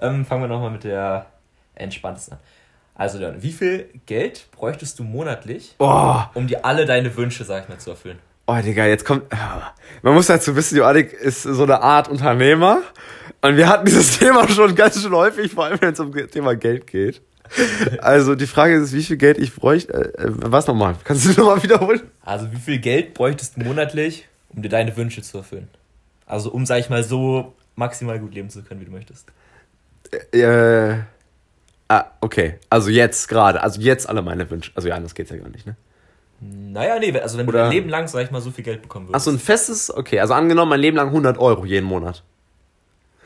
[0.00, 1.26] Ähm, fangen wir nochmal mit der
[1.76, 2.40] entspanntesten an.
[2.96, 7.62] Also Leon, wie viel Geld bräuchtest du monatlich, Oh, um dir alle deine Wünsche, sag
[7.62, 8.18] ich mal, zu erfüllen?
[8.46, 9.24] Oh, Digga, jetzt kommt.
[10.02, 12.82] Man muss dazu wissen, Joannik ist so eine Art Unternehmer.
[13.40, 16.30] Und wir hatten dieses Thema schon ganz schön häufig, vor allem wenn es um das
[16.30, 17.20] Thema Geld geht.
[18.00, 19.92] Also die Frage ist, wie viel Geld ich bräuchte.
[19.92, 20.96] Äh, äh, was nochmal?
[21.04, 22.00] Kannst du nochmal wiederholen?
[22.22, 25.68] Also wie viel Geld bräuchtest du monatlich, um dir deine Wünsche zu erfüllen?
[26.26, 29.28] Also um, sag ich mal, so maximal gut leben zu können, wie du möchtest.
[30.32, 31.02] Äh,
[31.88, 32.58] ah, okay.
[32.70, 33.62] Also jetzt gerade.
[33.62, 34.72] Also jetzt alle meine Wünsche.
[34.74, 35.76] Also ja, anders geht's ja gar nicht, ne?
[36.44, 38.82] Naja, nee, also wenn Oder- du dein Leben lang, sag ich mal, so viel Geld
[38.82, 39.24] bekommen würdest.
[39.24, 40.18] so, ein festes, okay.
[40.20, 42.22] Also angenommen, mein Leben lang 100 Euro jeden Monat.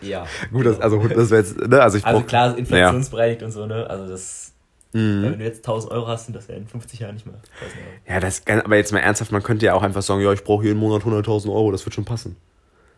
[0.02, 0.26] ja.
[0.52, 1.81] Gut, das, also das wäre jetzt, ne?
[1.81, 3.88] Also ich Also brauch- klar, inflationsbereinigt und so, ne?
[3.88, 4.52] Also das,
[4.92, 5.22] Mhm.
[5.22, 7.81] wenn du jetzt 1000 Euro hast, sind das ja in 50 Jahren nicht mehr 1000
[7.81, 8.14] Euro.
[8.14, 10.64] Ja, das, aber jetzt mal ernsthaft, man könnte ja auch einfach sagen, ja, ich brauche
[10.64, 12.37] jeden Monat 100.000 Euro, das wird schon passen.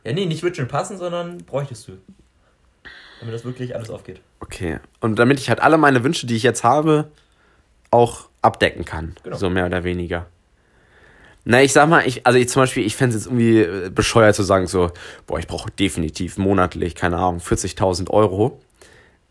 [0.04, 1.92] Ja, nee, nicht wird schon passen, sondern bräuchtest du.
[3.20, 4.20] Damit das wirklich alles aufgeht.
[4.40, 4.78] Okay.
[5.00, 7.08] Und damit ich halt alle meine Wünsche, die ich jetzt habe,
[7.90, 9.14] auch abdecken kann.
[9.22, 9.36] Genau.
[9.36, 10.26] So mehr oder weniger.
[11.44, 13.90] Na, ich sag mal, ich, also ich zum Beispiel, ich fände es jetzt irgendwie äh,
[13.90, 14.90] bescheuert zu sagen, so,
[15.26, 18.60] boah, ich brauche definitiv monatlich, keine Ahnung, 40.000 Euro.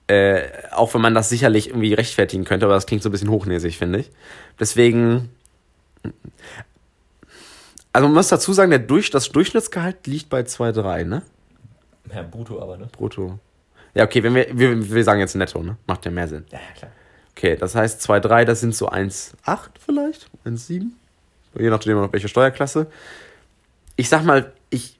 [0.07, 3.29] Äh, auch wenn man das sicherlich irgendwie rechtfertigen könnte, aber das klingt so ein bisschen
[3.29, 4.09] hochnäsig, finde ich.
[4.59, 5.29] Deswegen.
[7.93, 11.23] Also man muss dazu sagen, der Durch, das Durchschnittsgehalt liegt bei 2,3, ne?
[12.13, 12.87] Ja, brutto aber, ne?
[12.91, 13.37] Brutto.
[13.93, 15.77] Ja, okay, wenn wir, wir, wir sagen jetzt netto, ne?
[15.87, 16.45] Macht ja mehr Sinn.
[16.51, 16.91] Ja, ja, klar.
[17.37, 20.27] Okay, das heißt 2,3, das sind so 1,8 vielleicht?
[20.43, 20.87] 1,7?
[21.59, 22.87] Je nachdem, auf welche Steuerklasse.
[23.95, 24.97] Ich sag mal, ich.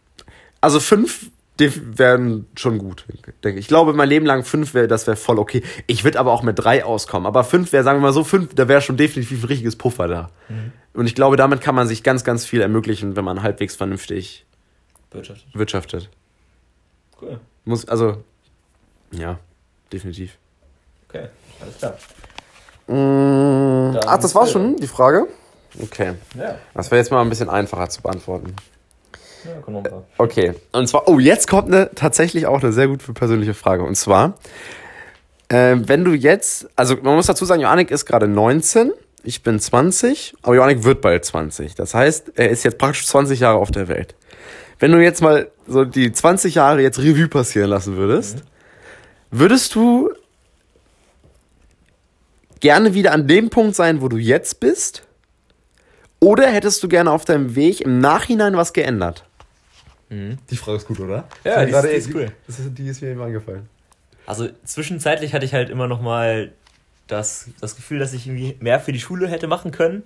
[0.61, 3.05] Also 5 wären schon gut,
[3.43, 3.65] denke ich.
[3.65, 5.63] Ich glaube, mein Leben lang 5 wäre, das wäre voll okay.
[5.87, 7.25] Ich würde aber auch mit 3 auskommen.
[7.25, 10.07] Aber 5 wäre, sagen wir mal so, 5, da wäre schon definitiv ein richtiges Puffer
[10.07, 10.29] da.
[10.93, 14.45] Und ich glaube, damit kann man sich ganz, ganz viel ermöglichen, wenn man halbwegs vernünftig
[15.09, 15.45] Wirtschaft.
[15.53, 16.09] wirtschaftet.
[17.19, 17.39] Cool.
[17.65, 18.23] Muss, also,
[19.11, 19.39] ja,
[19.91, 20.37] definitiv.
[21.09, 21.29] Okay,
[21.61, 21.97] alles klar.
[22.87, 25.27] Mm, ach, das war schon die Frage?
[25.81, 26.13] Okay.
[26.37, 28.55] Ja, Das wäre jetzt mal ein bisschen einfacher zu beantworten.
[29.45, 29.81] ja.
[30.17, 30.53] Okay.
[30.71, 33.83] Und zwar, oh, jetzt kommt eine tatsächlich auch eine sehr gute persönliche Frage.
[33.83, 34.33] Und zwar,
[35.49, 38.91] äh, wenn du jetzt, also man muss dazu sagen, Joannik ist gerade 19,
[39.23, 41.75] ich bin 20, aber Joannik wird bald 20.
[41.75, 44.15] Das heißt, er ist jetzt praktisch 20 Jahre auf der Welt.
[44.79, 48.43] Wenn du jetzt mal so die 20 Jahre jetzt Revue passieren lassen würdest,
[49.31, 50.11] würdest du
[52.67, 55.03] gerne wieder an dem Punkt sein, wo du jetzt bist?
[56.19, 59.23] Oder hättest du gerne auf deinem Weg im Nachhinein was geändert?
[60.09, 61.23] Die Frage ist gut, oder?
[61.45, 62.31] Ja, die ist- die ist cool.
[62.45, 63.69] Das ist, die ist mir eben angefallen.
[64.25, 66.51] Also zwischenzeitlich hatte ich halt immer noch mal
[67.07, 70.03] das, das Gefühl, dass ich irgendwie mehr für die Schule hätte machen können.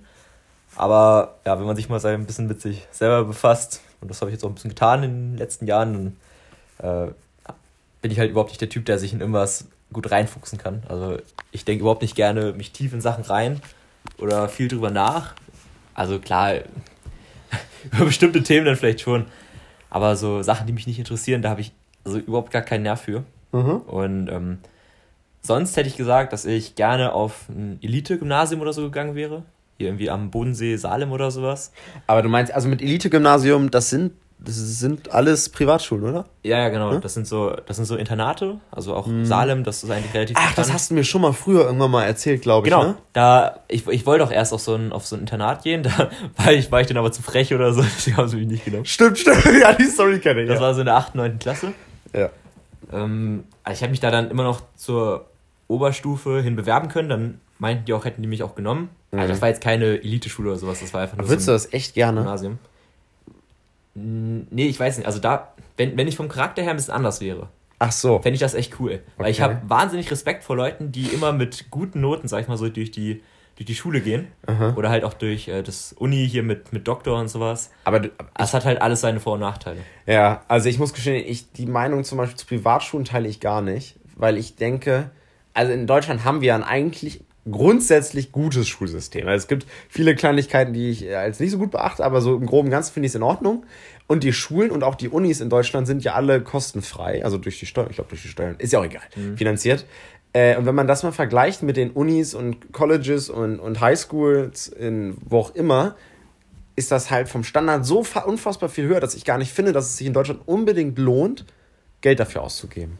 [0.76, 4.20] Aber ja, wenn man sich mal so ein bisschen mit sich selber befasst, und das
[4.20, 6.14] habe ich jetzt auch ein bisschen getan in den letzten Jahren,
[6.78, 7.54] dann äh,
[8.00, 10.82] bin ich halt überhaupt nicht der Typ, der sich in irgendwas gut reinfuchsen kann.
[10.88, 11.18] Also
[11.50, 13.60] ich denke überhaupt nicht gerne mich tief in Sachen rein
[14.18, 15.34] oder viel drüber nach.
[15.94, 16.54] Also klar,
[17.92, 19.26] über bestimmte Themen dann vielleicht schon.
[19.90, 21.72] Aber so Sachen, die mich nicht interessieren, da habe ich
[22.04, 23.24] also überhaupt gar keinen Nerv für.
[23.52, 23.76] Mhm.
[23.82, 24.58] Und ähm,
[25.42, 29.42] sonst hätte ich gesagt, dass ich gerne auf ein Elite-Gymnasium oder so gegangen wäre.
[29.78, 31.72] Hier irgendwie am Bodensee, Salem oder sowas.
[32.06, 34.12] Aber du meinst, also mit Elite-Gymnasium, das sind,
[34.44, 36.24] das sind alles Privatschulen, oder?
[36.42, 36.96] Ja, ja, genau.
[36.98, 38.58] Das sind so, das sind so Internate.
[38.70, 40.74] Also auch Salem, das ist eigentlich relativ Ach, das bekannt.
[40.74, 42.94] hast du mir schon mal früher irgendwann mal erzählt, glaube ich, Genau, ne?
[43.12, 46.10] da, ich, ich wollte auch erst auf so ein, auf so ein Internat gehen, da
[46.36, 48.64] war ich, war ich dann aber zu frech oder so, die haben sie mich nicht
[48.64, 48.84] genommen.
[48.84, 49.44] Stimmt, stimmt.
[49.60, 50.48] Ja, die Story kenne ich.
[50.48, 50.66] Das ja.
[50.66, 51.38] war so in der 8., 9.
[51.38, 51.72] Klasse.
[52.12, 52.30] ja.
[52.92, 55.26] Ähm, also ich habe mich da dann immer noch zur
[55.68, 58.90] Oberstufe hin bewerben können, dann meinten die auch, hätten die mich auch genommen.
[59.12, 61.64] Also das war jetzt keine Eliteschule oder sowas, das war einfach nur Würdest du so
[61.64, 62.20] ein das echt gerne?
[62.20, 62.58] Gymnasium.
[63.94, 67.20] Nee, ich weiß nicht, also da, wenn, wenn ich vom Charakter her ein bisschen anders
[67.20, 68.20] wäre, Ach so.
[68.20, 69.00] fände ich das echt cool.
[69.16, 69.54] Weil ich Okay.
[69.54, 72.90] habe wahnsinnig Respekt vor Leuten, die immer mit guten Noten, sag ich mal so, durch
[72.90, 73.22] die,
[73.56, 74.28] durch die Schule gehen.
[74.76, 77.70] Oder halt auch durch äh, das Uni hier mit, mit Doktor und sowas.
[77.84, 79.80] Aber du, Es hat halt alles seine Vor- und Nachteile.
[80.06, 83.60] Ja, also ich muss gestehen, ich, die Meinung zum Beispiel zu Privatschulen teile ich gar
[83.62, 85.10] nicht, weil ich denke,
[85.52, 89.26] also in Deutschland haben wir ein eigentlich grundsätzlich gutes Schulsystem.
[89.26, 92.46] Also es gibt viele Kleinigkeiten, die ich als nicht so gut beachte, aber so im
[92.46, 93.64] Groben und Ganzen finde ich es in Ordnung.
[94.06, 97.58] Und die Schulen und auch die Unis in Deutschland sind ja alle kostenfrei, also durch
[97.58, 99.02] die Steuern, ich glaube durch die Steuern, ist ja auch egal,
[99.36, 99.86] finanziert.
[100.34, 104.68] Äh, und wenn man das mal vergleicht mit den Unis und Colleges und, und Highschools
[104.68, 105.96] in wo auch immer,
[106.76, 109.72] ist das halt vom Standard so fa- unfassbar viel höher, dass ich gar nicht finde,
[109.72, 111.44] dass es sich in Deutschland unbedingt lohnt,
[112.00, 112.98] Geld dafür auszugeben.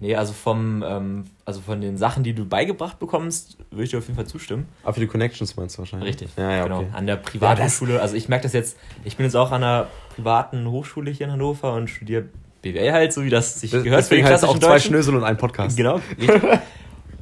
[0.00, 3.98] Nee, also vom, ähm, also von den Sachen, die du beigebracht bekommst, würde ich dir
[3.98, 4.66] auf jeden Fall zustimmen.
[4.82, 6.08] Aber für die Connections meinst du wahrscheinlich?
[6.08, 6.30] Richtig.
[6.36, 6.78] Ja, ja, genau.
[6.80, 6.88] okay.
[6.92, 8.00] An der Privathochschule.
[8.00, 11.32] also ich merke das jetzt, ich bin jetzt auch an einer privaten Hochschule hier in
[11.32, 12.24] Hannover und studiere
[12.62, 14.78] BWL halt, so wie das sich Das- gehört Deswegen heißt es auch zwei.
[14.80, 15.76] Schnösel und ein Podcast.
[15.76, 16.42] Genau, richtig.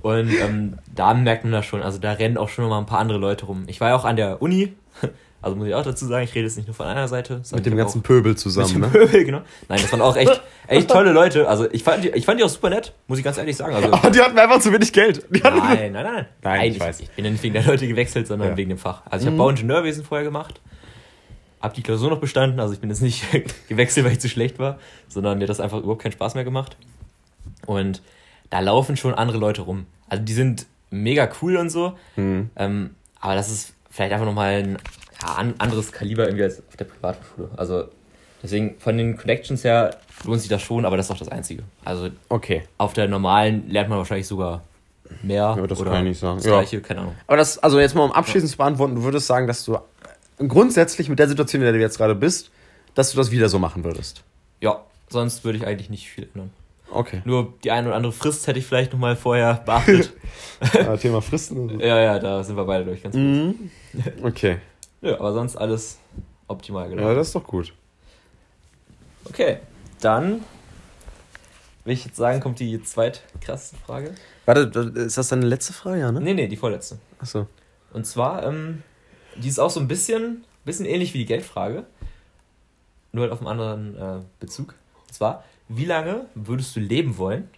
[0.01, 1.81] Und ähm, da merkt man das schon.
[1.83, 3.65] Also da rennen auch schon mal ein paar andere Leute rum.
[3.69, 4.73] Ich war ja auch an der Uni.
[5.43, 7.41] Also muss ich auch dazu sagen, ich rede jetzt nicht nur von einer Seite.
[7.43, 8.89] sondern Mit dem ich ganzen Pöbel mit zusammen, dem ne?
[8.89, 9.43] Pöbel, genau.
[9.69, 11.49] Nein, das waren auch echt, echt tolle Leute.
[11.49, 13.75] Also ich fand, die, ich fand die auch super nett, muss ich ganz ehrlich sagen.
[13.75, 15.27] Also, Aber die hatten einfach zu wenig Geld.
[15.43, 16.27] Hatten nein, nein, nein.
[16.43, 17.01] Nein, ich weiß.
[17.01, 18.55] Ich bin ja nicht wegen der Leute gewechselt, sondern Ja.
[18.55, 18.59] Mhm.
[18.59, 19.03] wegen dem Fach.
[19.11, 20.61] Also ich habe Bauingenieurwesen vorher gemacht.
[21.61, 23.25] Hab die Klausur noch bestanden, also ich bin jetzt nicht
[23.69, 24.79] gewechselt, weil ich zu schlecht war,
[25.09, 26.77] sondern mir hat das einfach überhaupt keinen Spaß mehr gemacht.
[27.67, 28.03] Und
[28.51, 29.87] da laufen schon andere Leute rum.
[30.09, 32.51] Also die sind mega cool und so, Mhm.
[32.57, 34.79] ähm, aber das ist vielleicht einfach nochmal ein
[35.23, 37.49] ja, an, anderes Kaliber irgendwie als auf der Privatschule.
[37.57, 37.85] Also
[38.43, 41.63] deswegen von den Connections her lohnt sich das schon, aber das ist auch das Einzige.
[41.85, 42.63] Also Okay.
[42.79, 44.63] auf der normalen lernt man wahrscheinlich sogar
[45.23, 46.37] mehr Ja, das oder kann ich nicht sagen.
[46.39, 46.53] das Ja.
[46.53, 47.15] gleiche, keine Ahnung.
[47.27, 49.79] Aber das, also jetzt mal um abschließend zu beantworten, du würdest sagen, dass du
[50.39, 52.51] grundsätzlich mit der Situation, in der du jetzt gerade bist,
[52.95, 54.23] dass du das wieder so machen würdest.
[54.61, 56.51] Ja, sonst würde ich eigentlich nicht viel ändern.
[56.91, 57.23] Okay.
[57.25, 60.13] Nur die eine oder andere Frist hätte ich vielleicht nochmal vorher beachtet.
[60.75, 61.81] Ja, Thema Fristen.
[61.81, 63.23] ja, ja, da sind wir beide durch ganz gut.
[63.25, 63.71] Mhm.
[64.23, 64.59] Okay.
[65.03, 65.99] Ja, aber sonst alles
[66.49, 67.17] optimal Ja, gelaufen.
[67.17, 67.73] das ist doch gut.
[69.25, 69.59] Okay,
[70.01, 70.41] dann
[71.85, 74.15] will ich jetzt sagen, kommt die zweitkrasseste Frage.
[74.47, 74.61] Warte,
[75.01, 76.21] ist das deine letzte Frage, ja, ne?
[76.21, 76.99] Nee, nee, die vorletzte.
[77.19, 77.47] Achso.
[77.93, 78.83] Und zwar, ähm,
[79.37, 81.85] die ist auch so ein bisschen, bisschen ähnlich wie die Geldfrage.
[83.13, 84.75] Nur halt auf einem anderen äh, Bezug.
[85.07, 87.49] Und zwar, wie lange würdest du leben wollen,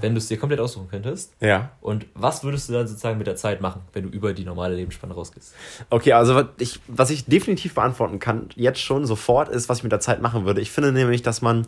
[0.00, 1.32] wenn du es dir komplett aussuchen könntest?
[1.40, 1.70] Ja.
[1.80, 4.74] Und was würdest du dann sozusagen mit der Zeit machen, wenn du über die normale
[4.74, 5.54] Lebensspanne rausgehst?
[5.90, 9.84] Okay, also was ich, was ich definitiv beantworten kann, jetzt schon sofort, ist, was ich
[9.84, 10.60] mit der Zeit machen würde.
[10.60, 11.66] Ich finde nämlich, dass man,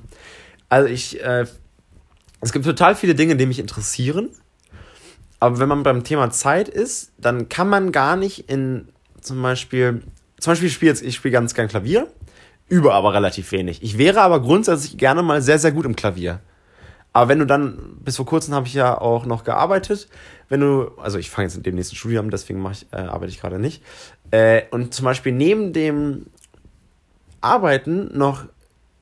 [0.69, 1.47] also ich, äh,
[2.41, 4.31] es gibt total viele Dinge, die mich interessieren,
[5.41, 8.89] aber wenn man beim Thema Zeit ist, dann kann man gar nicht in
[9.21, 10.03] zum Beispiel,
[10.39, 12.09] zum Beispiel spiele ich spiele ganz gern Klavier,
[12.69, 13.83] übe aber relativ wenig.
[13.83, 16.41] Ich wäre aber grundsätzlich gerne mal sehr, sehr gut im Klavier.
[17.16, 20.07] Aber wenn du dann, bis vor kurzem habe ich ja auch noch gearbeitet,
[20.50, 23.33] wenn du, also ich fange jetzt in dem nächsten Studium, deswegen mache ich, äh, arbeite
[23.33, 23.83] ich gerade nicht.
[24.33, 26.26] Äh, und zum Beispiel neben dem
[27.40, 28.44] Arbeiten noch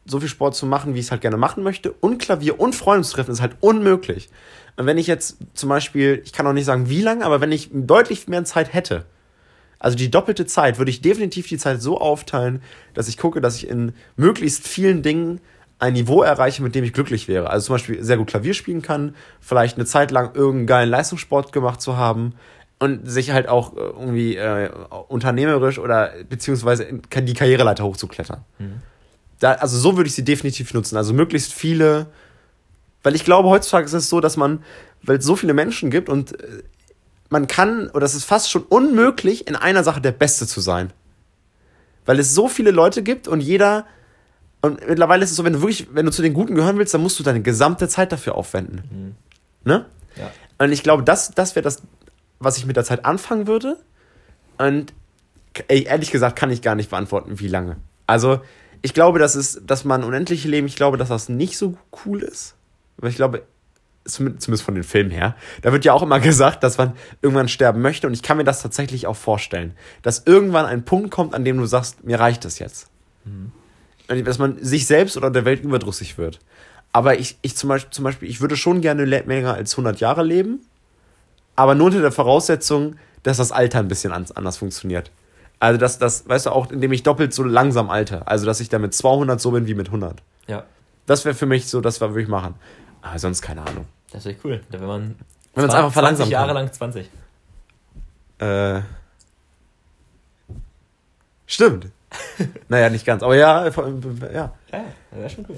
[0.06, 2.76] so viel Sport zu machen, wie ich es halt gerne machen möchte, und Klavier und
[2.76, 4.28] Freunde zu treffen, ist halt unmöglich.
[4.76, 7.50] Und wenn ich jetzt zum Beispiel, ich kann auch nicht sagen wie lange, aber wenn
[7.50, 9.06] ich deutlich mehr Zeit hätte,
[9.80, 12.62] also die doppelte Zeit, würde ich definitiv die Zeit so aufteilen,
[12.94, 15.40] dass ich gucke, dass ich in möglichst vielen Dingen
[15.78, 17.50] ein Niveau erreiche, mit dem ich glücklich wäre.
[17.50, 21.52] Also zum Beispiel sehr gut Klavier spielen kann, vielleicht eine Zeit lang irgendeinen geilen Leistungssport
[21.52, 22.34] gemacht zu haben
[22.78, 24.70] und sich halt auch äh, irgendwie äh,
[25.08, 28.44] unternehmerisch oder beziehungsweise die Karriereleiter hochzuklettern.
[29.40, 30.96] Da, also so würde ich sie definitiv nutzen.
[30.96, 32.06] Also möglichst viele,
[33.02, 34.62] weil ich glaube, heutzutage ist es so, dass man,
[35.02, 36.62] weil es so viele Menschen gibt und äh,
[37.30, 40.92] man kann, oder es ist fast schon unmöglich, in einer Sache der Beste zu sein.
[42.06, 43.86] Weil es so viele Leute gibt und jeder,
[44.64, 46.94] und mittlerweile ist es so, wenn du wirklich, wenn du zu den Guten gehören willst,
[46.94, 49.14] dann musst du deine gesamte Zeit dafür aufwenden.
[49.62, 49.84] Ne?
[50.16, 50.30] Ja.
[50.56, 51.82] Und ich glaube, das, das wäre das,
[52.38, 53.76] was ich mit der Zeit anfangen würde.
[54.56, 54.94] Und
[55.68, 57.76] ey, ehrlich gesagt kann ich gar nicht beantworten, wie lange.
[58.06, 58.40] Also,
[58.80, 62.22] ich glaube, dass, es, dass man unendliche Leben, ich glaube, dass das nicht so cool
[62.22, 62.54] ist.
[62.96, 63.42] Weil ich glaube,
[64.06, 67.82] zumindest von den Filmen her, da wird ja auch immer gesagt, dass man irgendwann sterben
[67.82, 68.06] möchte.
[68.06, 71.58] Und ich kann mir das tatsächlich auch vorstellen, dass irgendwann ein Punkt kommt, an dem
[71.58, 72.88] du sagst, mir reicht das jetzt.
[73.26, 73.52] Mhm.
[74.08, 76.40] Dass man sich selbst oder der Welt überdrüssig wird.
[76.92, 80.22] Aber ich, ich zum, Beispiel, zum Beispiel, ich würde schon gerne länger als 100 Jahre
[80.22, 80.60] leben,
[81.56, 85.10] aber nur unter der Voraussetzung, dass das Alter ein bisschen anders funktioniert.
[85.58, 88.26] Also, dass das, weißt du, auch indem ich doppelt so langsam alte.
[88.28, 90.22] Also, dass ich da mit 200 so bin wie mit 100.
[90.46, 90.64] Ja.
[91.06, 92.54] Das wäre für mich so, das würde ich machen.
[93.02, 93.86] Aber sonst keine Ahnung.
[94.12, 94.60] Das wäre cool.
[94.70, 95.14] Wenn man
[95.54, 96.28] wenn man es einfach verlangsamt.
[96.28, 97.10] 20 Jahre lang 20.
[98.38, 98.80] Äh.
[101.46, 101.86] Stimmt.
[102.68, 103.22] naja, nicht ganz.
[103.22, 104.52] Aber ja, ja.
[104.72, 105.56] Ja, wäre schon cool.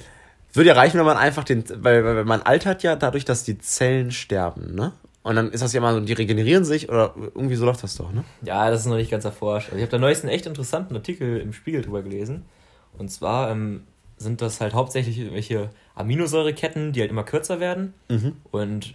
[0.53, 3.59] Würde ja reichen, wenn man einfach den, weil, weil man altert ja dadurch, dass die
[3.59, 4.93] Zellen sterben, ne?
[5.23, 7.97] Und dann ist das ja mal so, die regenerieren sich oder irgendwie so läuft das
[7.97, 8.25] doch, ne?
[8.43, 9.71] Ja, das ist noch nicht ganz erforscht.
[9.71, 12.45] Also ich habe da neulich einen echt interessanten Artikel im Spiegel drüber gelesen.
[12.97, 13.83] Und zwar ähm,
[14.17, 17.93] sind das halt hauptsächlich irgendwelche Aminosäureketten, die halt immer kürzer werden.
[18.09, 18.37] Mhm.
[18.53, 18.95] Und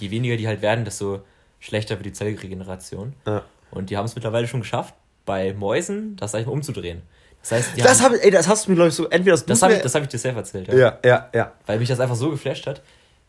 [0.00, 1.22] je weniger die halt werden, desto
[1.58, 3.14] schlechter wird die Zellregeneration.
[3.26, 3.42] Ja.
[3.70, 4.94] Und die haben es mittlerweile schon geschafft,
[5.28, 7.02] bei Mäusen das mal umzudrehen.
[7.42, 9.36] Das heißt, die das, haben, hab, ey, das hast du mir, glaube ich, so entweder
[9.36, 10.68] das, das habe ich, hab ich dir selbst erzählt.
[10.72, 11.52] Ja, ja, ja.
[11.66, 12.82] Weil mich das einfach so geflasht hat.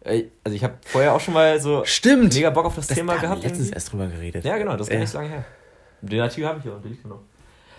[0.04, 2.34] Also ich habe vorher auch schon mal so Stimmt.
[2.34, 3.44] mega Bock auf das, das Thema da gehabt.
[3.44, 4.46] letztens erst drüber geredet.
[4.46, 5.02] Ja, genau, das ist gar Ja.
[5.02, 5.46] nicht so lange her.
[6.02, 7.20] Den Artikel habe ich den liegt noch.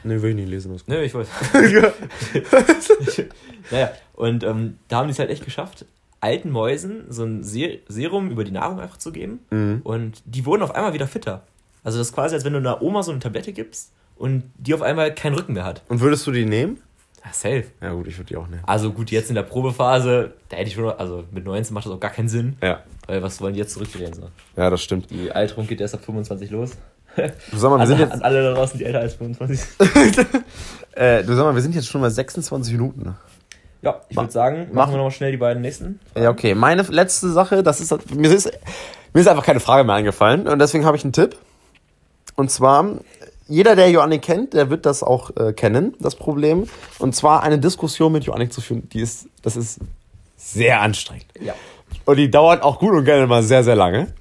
[0.04, 0.72] Nee, will ich nicht lesen.
[0.72, 1.30] Das Nö, ich wollte.
[3.70, 5.86] naja, und ähm, da haben die es halt echt geschafft,
[6.20, 9.40] alten Mäusen so ein Se Serum über die Nahrung einfach zu geben.
[9.50, 9.80] Mhm.
[9.82, 11.42] Und die wurden auf einmal wieder fitter.
[11.82, 14.74] Also das ist quasi, als wenn du einer Oma so eine Tablette gibst und die
[14.74, 15.82] auf einmal keinen Rücken mehr hat.
[15.88, 16.78] Und würdest du die nehmen?
[17.24, 17.64] Ja, safe.
[17.82, 18.62] Ja, gut, ich würde die auch nehmen.
[18.66, 21.92] Also gut, jetzt in der Probephase, da hätte ich schon, also mit 19 macht das
[21.92, 22.56] auch gar keinen Sinn.
[22.62, 22.80] Ja.
[23.06, 24.12] Weil was wollen die jetzt zurückdrehen?
[24.14, 24.22] So?
[24.56, 25.10] Ja, das stimmt.
[25.10, 26.70] Die Alterung geht erst ab 25 los.
[27.16, 29.60] Du sag mal, wir Also sind an jetzt, alle da draußen, die älter als 25
[30.92, 33.02] äh, du sag mal, wir sind jetzt schon mal 26 Minuten.
[33.02, 33.16] ne?
[33.82, 35.98] Ja, ich würde sagen, machen mach- wir noch schnell die beiden nächsten.
[36.14, 36.54] Ja, okay.
[36.54, 38.50] Meine letzte Sache, das ist, mir ist,
[39.12, 41.36] mir ist einfach keine Frage mehr eingefallen und deswegen habe ich einen Tipp.
[42.36, 42.86] Und zwar,
[43.50, 46.68] jeder, der Joannik kennt, der wird das auch äh, kennen, das Problem.
[47.00, 49.80] Und zwar eine Diskussion mit Joannik zu führen, die ist, das ist
[50.36, 51.26] sehr anstrengend.
[51.40, 51.54] Ja.
[52.04, 54.14] Und die dauert auch gut und gerne mal sehr, sehr lange.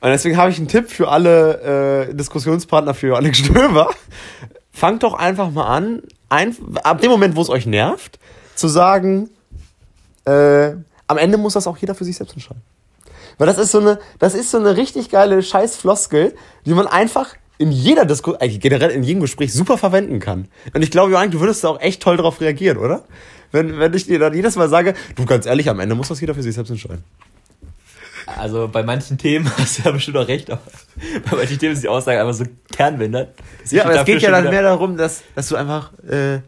[0.00, 3.90] Und deswegen habe ich einen Tipp für alle äh, Diskussionspartner für Joannik Stöber.
[4.72, 8.18] Fangt doch einfach mal an, ein, ab dem Moment, wo es euch nervt,
[8.56, 9.30] zu sagen,
[10.24, 10.72] äh,
[11.06, 12.62] am Ende muss das auch jeder für sich selbst entscheiden.
[13.38, 17.36] Weil das ist so eine, das ist so eine richtig geile Scheißfloskel, die man einfach
[17.58, 20.48] in jeder Diskussion, eigentlich generell in jedem Gespräch super verwenden kann.
[20.74, 23.04] Und ich glaube, Johann, du würdest da auch echt toll drauf reagieren, oder?
[23.52, 26.20] Wenn, wenn ich dir dann jedes Mal sage, du ganz ehrlich, am Ende muss das
[26.20, 27.04] jeder für sich selbst entscheiden.
[28.26, 30.60] Also bei manchen Themen hast du ja bestimmt auch recht, aber
[31.30, 33.34] bei manchen Themen ist die Aussage einfach so kernbindert.
[33.70, 36.40] Ja, aber es geht ja dann mehr darum, dass, dass du einfach äh,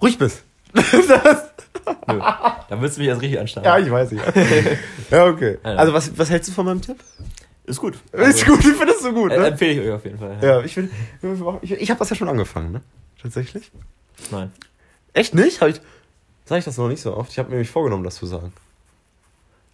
[0.00, 0.42] ruhig bist.
[0.74, 2.20] Nö,
[2.68, 3.64] dann würdest du mich erst richtig anstarren.
[3.64, 4.22] Ja, ich weiß nicht.
[5.10, 5.58] ja, okay.
[5.62, 6.98] Also, was, was hältst du von meinem Tipp?
[7.68, 7.98] Ist gut.
[8.12, 9.46] Ist gut, ich finde es so gut, Äh, ne?
[9.48, 10.38] empfehle ich euch auf jeden Fall.
[10.40, 10.90] Ja, ich finde,
[11.62, 12.82] ich, ich habe das ja schon angefangen, ne?
[13.20, 13.70] Tatsächlich.
[14.30, 14.52] Nein.
[15.12, 15.60] Echt nicht?
[15.60, 15.80] Hab ich,
[16.46, 17.30] sag ich das noch nicht so oft?
[17.30, 18.52] Ich habe mir nämlich vorgenommen, das zu sagen.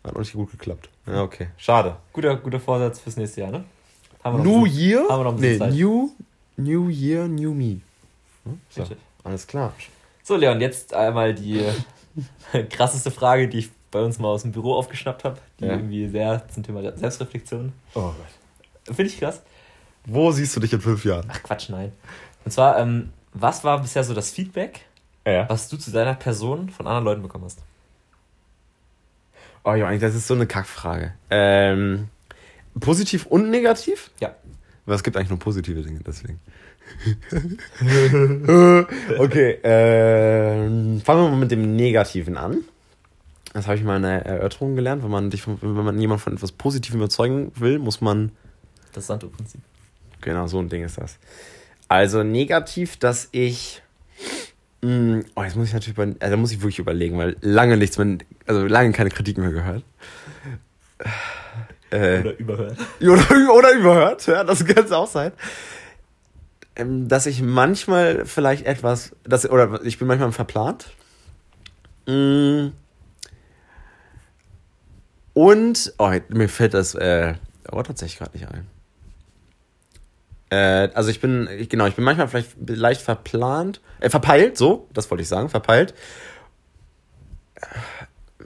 [0.03, 0.89] Hat noch nicht gut geklappt.
[1.07, 1.49] Ja, okay.
[1.57, 1.97] Schade.
[2.13, 3.65] Guter, guter Vorsatz fürs nächste Jahr, ne?
[4.25, 5.01] New bisschen- Year?
[5.09, 5.75] Haben wir noch ein nee, bisschen Zeit.
[5.75, 6.11] New,
[6.57, 7.81] New Year, New Me.
[8.45, 8.61] Hm?
[8.71, 8.85] So,
[9.23, 9.73] alles klar.
[10.23, 11.61] So, Leon, jetzt einmal die
[12.53, 15.71] äh, krasseste Frage, die ich bei uns mal aus dem Büro aufgeschnappt habe, die Ja.
[15.73, 17.73] irgendwie sehr zum Thema Selbstreflexion.
[17.95, 18.95] Oh Gott.
[18.97, 19.41] Finde ich krass.
[20.05, 21.27] Wo siehst du dich in fünf Jahren?
[21.31, 21.93] Ach Quatsch, nein.
[22.45, 24.83] Und zwar, ähm, was war bisher so das Feedback,
[25.27, 25.49] Ja.
[25.49, 27.61] was du zu deiner Person von anderen Leuten bekommen hast?
[29.65, 31.15] Oh Johann, das ist so eine Kackfrage.
[31.31, 32.09] Ähm,
[32.79, 34.11] positiv und negativ?
[34.21, 34.35] Ja.
[34.85, 36.39] Aber es gibt eigentlich nur positive Dinge, deswegen.
[39.19, 42.59] okay, ähm, fangen wir mal mit dem Negativen an.
[43.55, 45.05] Das habe ich mal in der Erörterung gelernt.
[45.05, 48.33] Wenn man, dich wenn man jemanden von etwas Positivem überzeugen will, muss man.
[48.93, 49.61] Das Santo-Prinzip.
[50.21, 51.19] Genau, so ein Ding ist das.
[51.89, 53.81] Also negativ, dass ich.
[54.83, 55.97] Mh, oh, jetzt muss ich natürlich.
[55.97, 58.19] Bei, also da muss ich wirklich überlegen, weil lange nichts mehr.
[58.47, 59.85] Also lange keine Kritik mehr gehört.
[61.91, 62.79] Äh, Oder überhört.
[63.01, 65.31] oder, oder überhört, ja, das kann es auch sein.
[66.75, 70.93] Ähm, dass ich manchmal vielleicht etwas, dass, oder ich bin manchmal verplant.
[72.07, 72.71] Mm.
[75.35, 77.35] Und, oh, mir fällt das, äh,
[77.71, 78.67] oh, tatsächlich gerade nicht ein.
[80.51, 85.11] Äh, also ich bin, genau, ich bin manchmal vielleicht leicht verplant, äh, verpeilt, so, das
[85.11, 85.93] wollte ich sagen, verpeilt.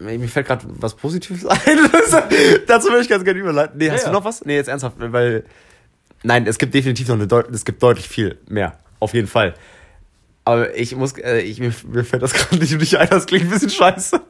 [0.00, 1.58] Äh, Mir fällt gerade was Positives ein.
[2.66, 3.76] Dazu würde ich ganz gerne überleiten.
[3.78, 4.18] Nee, hast Ja, du ja.
[4.20, 4.44] noch was?
[4.44, 5.44] Nee, jetzt ernsthaft, weil.
[6.22, 8.78] Nein, es gibt definitiv noch eine Deut es gibt deutlich viel mehr.
[9.00, 9.54] Auf jeden Fall.
[10.44, 13.44] Aber ich muss, äh, ich, mir, mir fällt das gerade nicht, nicht ein, das klingt
[13.44, 14.20] ein bisschen scheiße.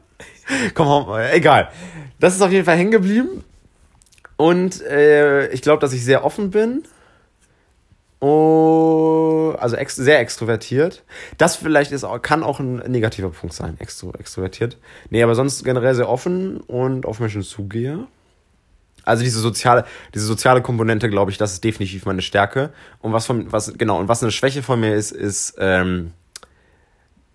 [0.74, 1.70] Komm, hau mal, egal.
[2.20, 3.44] Das ist auf jeden Fall hängen geblieben.
[4.36, 6.84] Und äh, ich glaube, dass ich sehr offen bin.
[8.20, 11.04] Oh, also ex sehr extrovertiert.
[11.38, 14.76] Das vielleicht ist auch, kann auch ein negativer Punkt sein, extro extrovertiert.
[15.10, 18.06] Nee, aber sonst generell sehr offen und auf Menschen zugehe.
[19.04, 22.70] Also diese soziale, diese soziale Komponente, glaube ich, das ist definitiv meine Stärke.
[23.00, 26.12] Und was von, was, genau, und was eine Schwäche von mir ist, ist, ähm,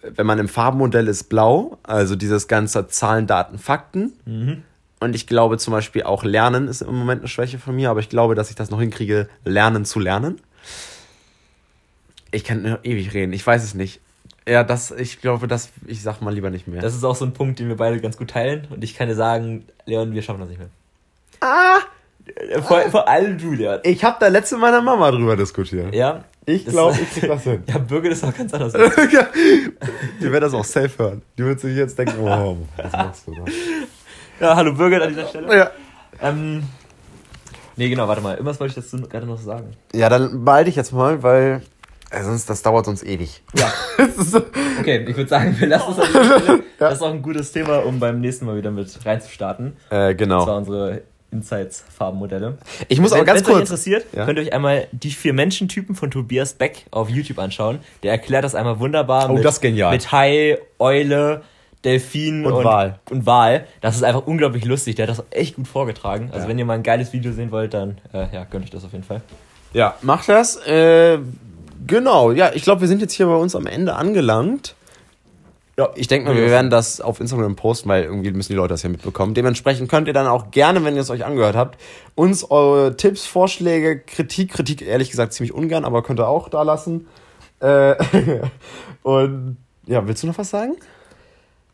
[0.01, 4.13] wenn man im Farbenmodell ist blau, also dieses ganze Zahlen, Daten, Fakten.
[4.25, 4.63] Mhm.
[5.03, 7.99] Und ich glaube zum Beispiel auch Lernen ist im Moment eine Schwäche von mir, aber
[7.99, 10.39] ich glaube, dass ich das noch hinkriege, lernen zu lernen.
[12.31, 13.99] Ich kann ewig reden, ich weiß es nicht.
[14.47, 16.81] Ja, das, ich glaube, das, ich sag mal lieber nicht mehr.
[16.81, 18.67] Das ist auch so ein Punkt, den wir beide ganz gut teilen.
[18.69, 20.69] Und ich kann dir sagen, Leon, wir schaffen das nicht mehr.
[21.41, 21.79] ah!
[22.61, 23.79] Vor, vor allem du, Leon.
[23.83, 25.93] Ich habe da letzte meiner Mama drüber diskutiert.
[25.93, 26.23] Ja?
[26.45, 27.63] Ich glaube, ich krieg das hin.
[27.67, 28.73] Ja, Birgit ist auch ganz anders.
[29.11, 29.27] Ja.
[30.21, 31.21] Die wird das auch safe hören.
[31.37, 33.43] Die wird sich jetzt denken, oh, was machst du da?
[34.43, 35.57] Ja, hallo Birgit an dieser Stelle.
[35.57, 35.71] Ja.
[36.21, 36.63] Ähm,
[37.77, 38.33] nee, genau, warte mal.
[38.33, 39.71] Irgendwas wollte ich dazu gerade noch sagen.
[39.93, 41.61] ja, dann beeil dich jetzt mal, weil
[42.11, 43.41] äh, sonst, das dauert sonst ewig.
[43.57, 43.71] Ja.
[43.97, 44.41] Das ist so-
[44.81, 46.63] Okay, ich würde sagen, wir lassen es an dieser Stelle.
[46.77, 49.67] Das ist auch ein gutes Thema, um beim nächsten Mal wieder mit reinzustarten.
[49.67, 50.57] äh, Das war genau.
[50.57, 51.01] unsere
[51.31, 52.57] Insights-Farbenmodelle.
[52.89, 53.69] Ich muss aber Wenn ganz wenn's euch kurz.
[53.69, 54.25] interessiert, Ja?
[54.25, 57.79] könnt ihr euch einmal die vier Menschentypen von Tobias Beck auf YouTube anschauen.
[58.03, 59.29] Der erklärt das einmal wunderbar.
[59.29, 59.93] Oh, mit, das ist genial.
[59.93, 61.41] Mit Hai, Eule,
[61.83, 62.99] Delfin Und und, Wal.
[63.09, 63.65] Und Wal.
[63.81, 64.95] Das ist einfach unglaublich lustig.
[64.95, 66.29] Der hat das echt gut vorgetragen.
[66.31, 66.49] Also Ja.
[66.49, 68.91] wenn ihr mal ein geiles Video sehen wollt, dann äh, ja, gönnt euch das auf
[68.93, 69.21] jeden Fall.
[69.73, 70.55] Ja, mach das.
[70.67, 71.19] Äh,
[71.85, 74.75] genau, ja, ich glaube, wir sind jetzt hier bei uns am Ende angelangt.
[75.75, 78.75] Ja, Ich denke mal, wir werden das auf Instagram posten, weil irgendwie müssen die Leute
[78.75, 79.33] das ja mitbekommen.
[79.33, 81.81] Dementsprechend könnt ihr dann auch gerne, wenn ihr es euch angehört habt,
[82.13, 86.61] uns eure Tipps, Vorschläge, Kritik, Kritik ehrlich gesagt ziemlich ungern, aber könnt ihr auch da
[86.61, 87.07] lassen.
[87.59, 87.95] Äh,
[89.03, 90.75] und ja, willst du noch was sagen?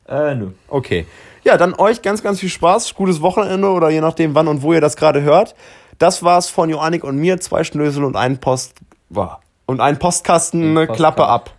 [0.10, 0.48] Äh, nö.
[0.68, 1.06] Okay.
[1.44, 4.74] Ja, dann euch ganz, ganz viel Spaß, gutes Wochenende oder je nachdem, wann und wo
[4.74, 5.56] ihr das gerade hört.
[5.98, 7.40] Das war's von Joannik und mir.
[7.40, 8.76] Zwei Schnösel und ein Post.
[9.10, 9.40] Boah.
[9.66, 11.24] Und ein Postkasten, Klappe Postkasten.
[11.24, 11.52] ab.